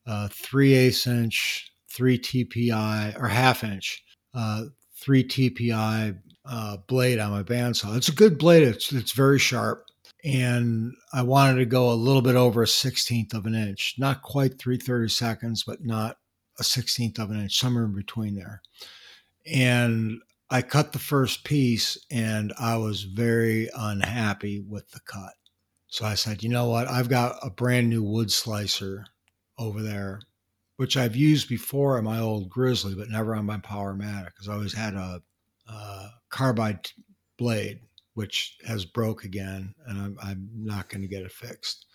[0.05, 4.01] a 3 eighths inch, 3 TPI, or half inch,
[4.34, 4.63] uh,
[5.01, 7.97] 3 TPI uh, blade on my bandsaw.
[7.97, 8.63] It's a good blade.
[8.63, 9.84] It's it's very sharp,
[10.26, 14.23] and I wanted to go a little bit over a sixteenth of an inch, not
[14.23, 16.17] quite three thirty seconds, but not
[16.59, 18.61] a sixteenth of an inch, somewhere in between there.
[19.45, 20.19] And
[20.49, 25.34] I cut the first piece, and I was very unhappy with the cut.
[25.88, 26.88] So I said, you know what?
[26.88, 29.05] I've got a brand new wood slicer
[29.57, 30.21] over there,
[30.78, 34.53] which I've used before on my old Grizzly, but never on my Powermatic because I
[34.53, 35.21] always had a
[35.69, 36.89] uh, carbide
[37.38, 37.80] blade,
[38.16, 41.86] which has broke again, and I'm, I'm not going to get it fixed.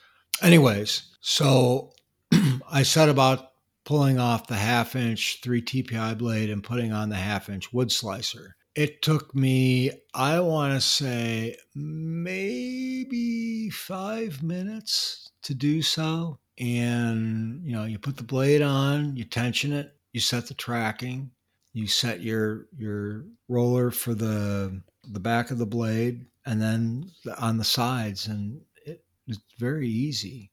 [0.42, 1.92] Anyways, so
[2.70, 3.50] I set about
[3.84, 7.90] pulling off the half inch 3 TPI blade and putting on the half inch wood
[7.90, 8.54] slicer.
[8.76, 16.38] It took me, I want to say, maybe five minutes to do so.
[16.58, 21.30] And, you know, you put the blade on, you tension it, you set the tracking,
[21.72, 27.58] you set your your roller for the the back of the blade and then on
[27.58, 30.50] the sides and it, it's very easy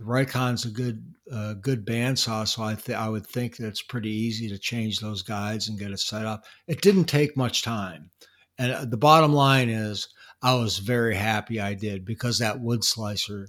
[0.00, 3.82] the Rikon's a good uh, good bandsaw, so I th- I would think that it's
[3.82, 6.44] pretty easy to change those guides and get it set up.
[6.66, 8.10] It didn't take much time,
[8.56, 10.08] and uh, the bottom line is
[10.40, 13.48] I was very happy I did because that wood slicer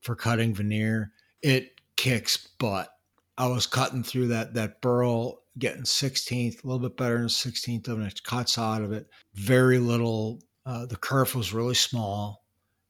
[0.00, 2.88] for cutting veneer it kicks butt.
[3.36, 7.88] I was cutting through that that burl getting 16th, a little bit better than 16th
[7.88, 8.22] of it.
[8.22, 9.06] Cuts out of it.
[9.34, 10.40] Very little.
[10.64, 12.44] Uh, the kerf was really small,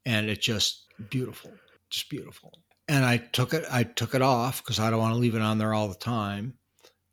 [0.04, 1.52] and it just beautiful,
[1.90, 2.52] just beautiful.
[2.88, 3.64] And I took it.
[3.70, 5.94] I took it off because I don't want to leave it on there all the
[5.94, 6.54] time.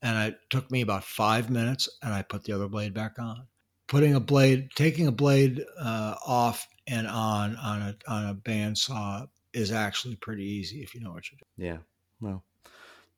[0.02, 3.48] And it took me about five minutes, and I put the other blade back on.
[3.88, 9.28] Putting a blade, taking a blade uh, off and on on a on a bandsaw
[9.54, 11.72] is actually pretty easy if you know what you're doing.
[11.72, 11.78] Yeah.
[12.20, 12.44] Well,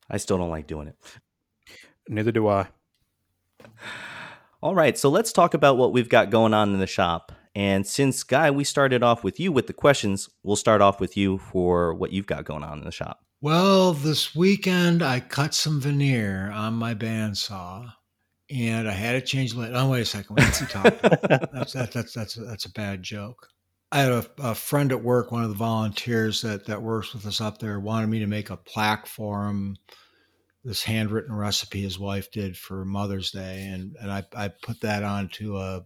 [0.10, 0.96] I still don't like doing it.
[2.08, 2.68] Neither do I.
[4.62, 7.32] All right, so let's talk about what we've got going on in the shop.
[7.56, 11.18] And since, Guy, we started off with you with the questions, we'll start off with
[11.18, 13.26] you for what you've got going on in the shop.
[13.42, 17.92] Well, this weekend I cut some veneer on my bandsaw,
[18.52, 19.72] and I had to change the.
[19.74, 20.36] Oh, wait a second.
[20.36, 21.00] What's he talking?
[21.02, 23.48] that's that, that's that's that's a bad joke.
[23.92, 27.26] I had a, a, friend at work, one of the volunteers that that works with
[27.26, 29.76] us up there, wanted me to make a plaque for him
[30.64, 35.04] this handwritten recipe his wife did for Mother's Day, and and I, I put that
[35.04, 35.84] onto a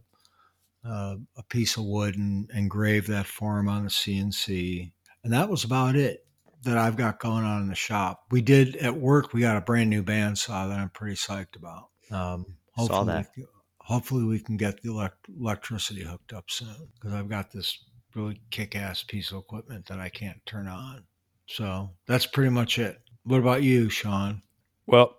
[0.83, 4.91] a, a piece of wood and engraved that for him on the CNC,
[5.23, 6.25] and that was about it
[6.63, 8.23] that I've got going on in the shop.
[8.31, 9.33] We did at work.
[9.33, 11.89] We got a brand new bandsaw that I'm pretty psyched about.
[12.11, 13.27] Um, hopefully, Saw that.
[13.37, 13.45] We,
[13.81, 17.77] hopefully we can get the elect- electricity hooked up soon because I've got this
[18.15, 21.03] really kick-ass piece of equipment that I can't turn on.
[21.47, 22.97] So that's pretty much it.
[23.23, 24.41] What about you, Sean?
[24.87, 25.15] Well,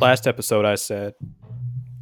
[0.00, 1.14] last episode I said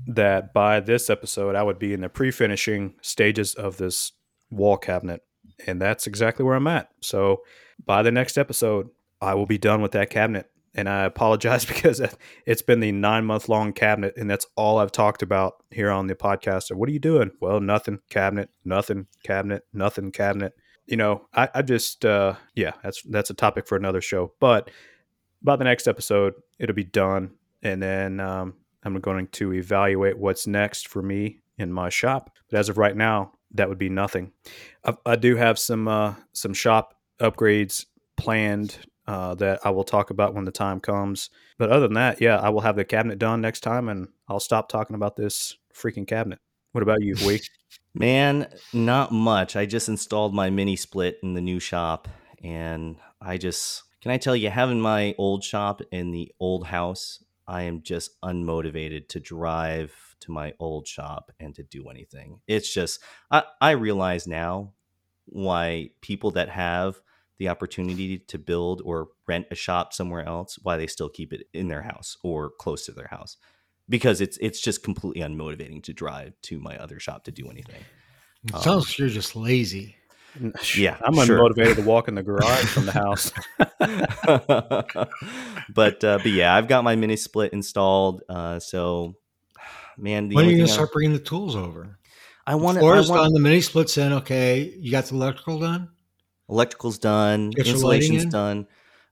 [0.09, 4.13] that by this episode I would be in the pre-finishing stages of this
[4.51, 5.23] wall cabinet,
[5.67, 6.91] and that's exactly where I'm at.
[7.01, 7.43] So
[7.85, 8.89] by the next episode,
[9.21, 10.51] I will be done with that cabinet.
[10.75, 12.03] And I apologize because
[12.45, 16.07] it's been the nine month long cabinet, and that's all I've talked about here on
[16.07, 16.75] the podcast.
[16.75, 17.31] what are you doing?
[17.41, 18.01] Well, nothing.
[18.11, 19.07] Cabinet, nothing.
[19.25, 20.13] Cabinet, nothing.
[20.13, 20.53] Cabinet.
[20.85, 24.35] You know, I, I just, uh, yeah, that's that's a topic for another show.
[24.39, 24.71] But
[25.47, 27.31] by the next episode, it'll be done,
[27.63, 32.37] and then um, I'm going to evaluate what's next for me in my shop.
[32.51, 34.33] But as of right now, that would be nothing.
[34.85, 37.87] I, I do have some uh, some shop upgrades
[38.17, 41.31] planned uh, that I will talk about when the time comes.
[41.59, 44.41] But other than that, yeah, I will have the cabinet done next time, and I'll
[44.41, 46.41] stop talking about this freaking cabinet.
[46.73, 47.49] What about you, Week?
[47.95, 49.57] Man, not much.
[49.57, 52.09] I just installed my mini split in the new shop,
[52.43, 57.25] and I just can I tell you, having my old shop in the old house,
[57.49, 62.39] I am just unmotivated to drive to my old shop and to do anything.
[62.47, 63.03] It's just,
[63.33, 64.75] I, I realize now
[65.25, 67.01] why people that have
[67.39, 71.49] the opportunity to build or rent a shop somewhere else why they still keep it
[71.53, 73.37] in their house or close to their house
[73.89, 77.85] because it's it's just completely unmotivating to drive to my other shop to do anything.
[78.45, 79.96] It Um, sounds like you're just lazy.
[80.77, 81.39] Yeah, I'm sure.
[81.39, 83.33] unmotivated to walk in the garage from the house.
[85.75, 88.23] but uh, but yeah, I've got my mini split installed.
[88.29, 89.17] Uh, so
[89.97, 91.99] man, the when are you gonna I- start bringing the tools over?
[92.47, 93.01] I want Floor to.
[93.01, 93.33] is done.
[93.33, 94.13] The mini splits in.
[94.13, 95.89] Okay, you got the electrical done.
[96.49, 97.51] Electrical's done.
[97.51, 98.31] Get your lighting Insulation's in?
[98.31, 98.67] done.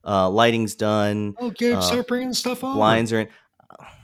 [0.05, 1.35] Uh, lighting's done.
[1.41, 2.77] Okay, Uh, start bringing stuff on.
[2.77, 3.29] Blinds are in.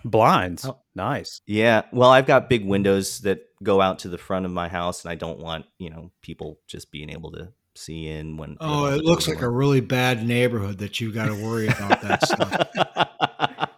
[0.04, 0.78] Blinds, Oh.
[0.96, 1.42] nice.
[1.46, 1.82] Yeah.
[1.92, 5.12] Well, I've got big windows that go out to the front of my house, and
[5.12, 8.56] I don't want you know people just being able to see in when.
[8.60, 12.24] Oh, it looks like a really bad neighborhood that you got to worry about that
[12.24, 13.68] stuff.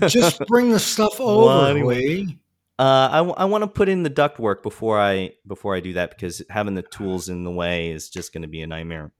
[0.06, 1.96] Just bring the stuff Well, over, anyway.
[1.96, 2.38] Lee.
[2.78, 5.80] Uh, I, w- I want to put in the duct work before I before I
[5.80, 8.66] do that because having the tools in the way is just going to be a
[8.66, 9.12] nightmare.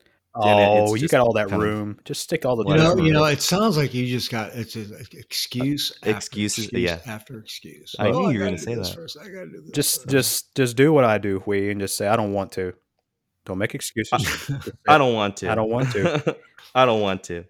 [0.43, 1.99] And it- Oh, you got all that kind of- room.
[2.05, 4.76] Just stick all the You know, you know, it sounds like you just got it's
[4.76, 5.93] an excuse.
[6.03, 6.99] After Excuses, excuse yeah.
[7.07, 7.95] After excuse.
[7.99, 8.97] I knew Oh, you were gonna say this that.
[8.97, 9.16] First.
[9.20, 10.09] I gotta do this just first.
[10.11, 12.74] just just do what I do, we, and just say I don't want to.
[13.45, 14.51] Don't make excuses.
[14.89, 15.51] I don't want to.
[15.51, 16.37] I don't want to.
[16.74, 17.45] I don't want to.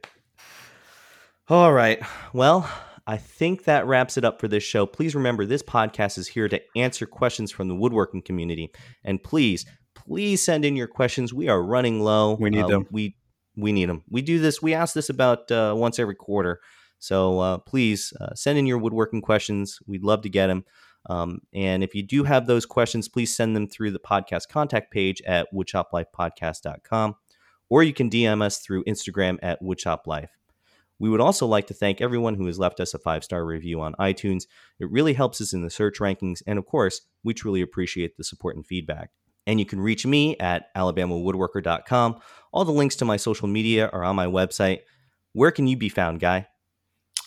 [1.48, 2.00] All right.
[2.32, 2.68] Well,
[3.06, 4.84] I think that wraps it up for this show.
[4.84, 8.70] Please remember this podcast is here to answer questions from the woodworking community.
[9.04, 9.64] And please,
[10.06, 11.34] please send in your questions.
[11.34, 12.34] We are running low.
[12.34, 12.86] We need Uh, them.
[12.90, 13.16] We
[13.56, 14.02] we need them.
[14.10, 14.60] We do this.
[14.60, 16.60] We ask this about uh, once every quarter.
[16.98, 19.78] So uh, please uh, send in your woodworking questions.
[19.86, 20.64] We'd love to get them.
[21.08, 24.90] Um, and if you do have those questions, please send them through the podcast contact
[24.92, 27.16] page at woodshoplifepodcast.com
[27.68, 30.28] or you can DM us through Instagram at woodshoplife.
[30.98, 33.80] We would also like to thank everyone who has left us a five star review
[33.80, 34.44] on iTunes.
[34.78, 36.42] It really helps us in the search rankings.
[36.46, 39.10] And of course, we truly appreciate the support and feedback.
[39.46, 42.20] And you can reach me at alabamawoodworker.com.
[42.52, 44.80] All the links to my social media are on my website.
[45.32, 46.48] Where can you be found, Guy?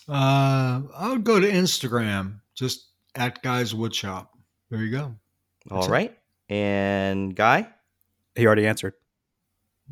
[0.07, 4.27] Uh, I would go to Instagram, just at Guys Woodshop.
[4.69, 5.15] There you go.
[5.69, 6.17] All That's it.
[6.49, 7.67] And Guy?
[8.35, 8.93] he already answered.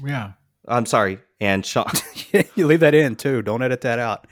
[0.04, 0.34] Yeah.
[0.68, 1.20] I'm sorry.
[1.40, 1.92] And Sean.
[2.56, 3.42] you leave that in too.
[3.42, 4.28] Don't edit that out.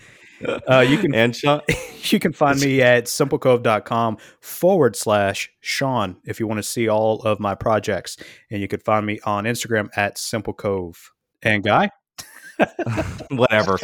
[0.69, 1.61] Uh, you can and Sean.
[2.03, 7.21] you can find me at simplecove.com forward slash Sean if you want to see all
[7.21, 8.17] of my projects.
[8.49, 10.97] And you can find me on Instagram at simplecove.
[11.43, 11.89] And Guy?
[13.29, 13.77] Whatever.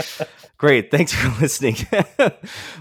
[0.57, 0.91] Great.
[0.91, 1.75] Thanks for listening.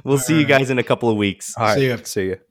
[0.04, 1.54] we'll see you guys in a couple of weeks.
[1.56, 1.74] All right.
[1.74, 1.96] See ya.
[2.02, 2.49] See you.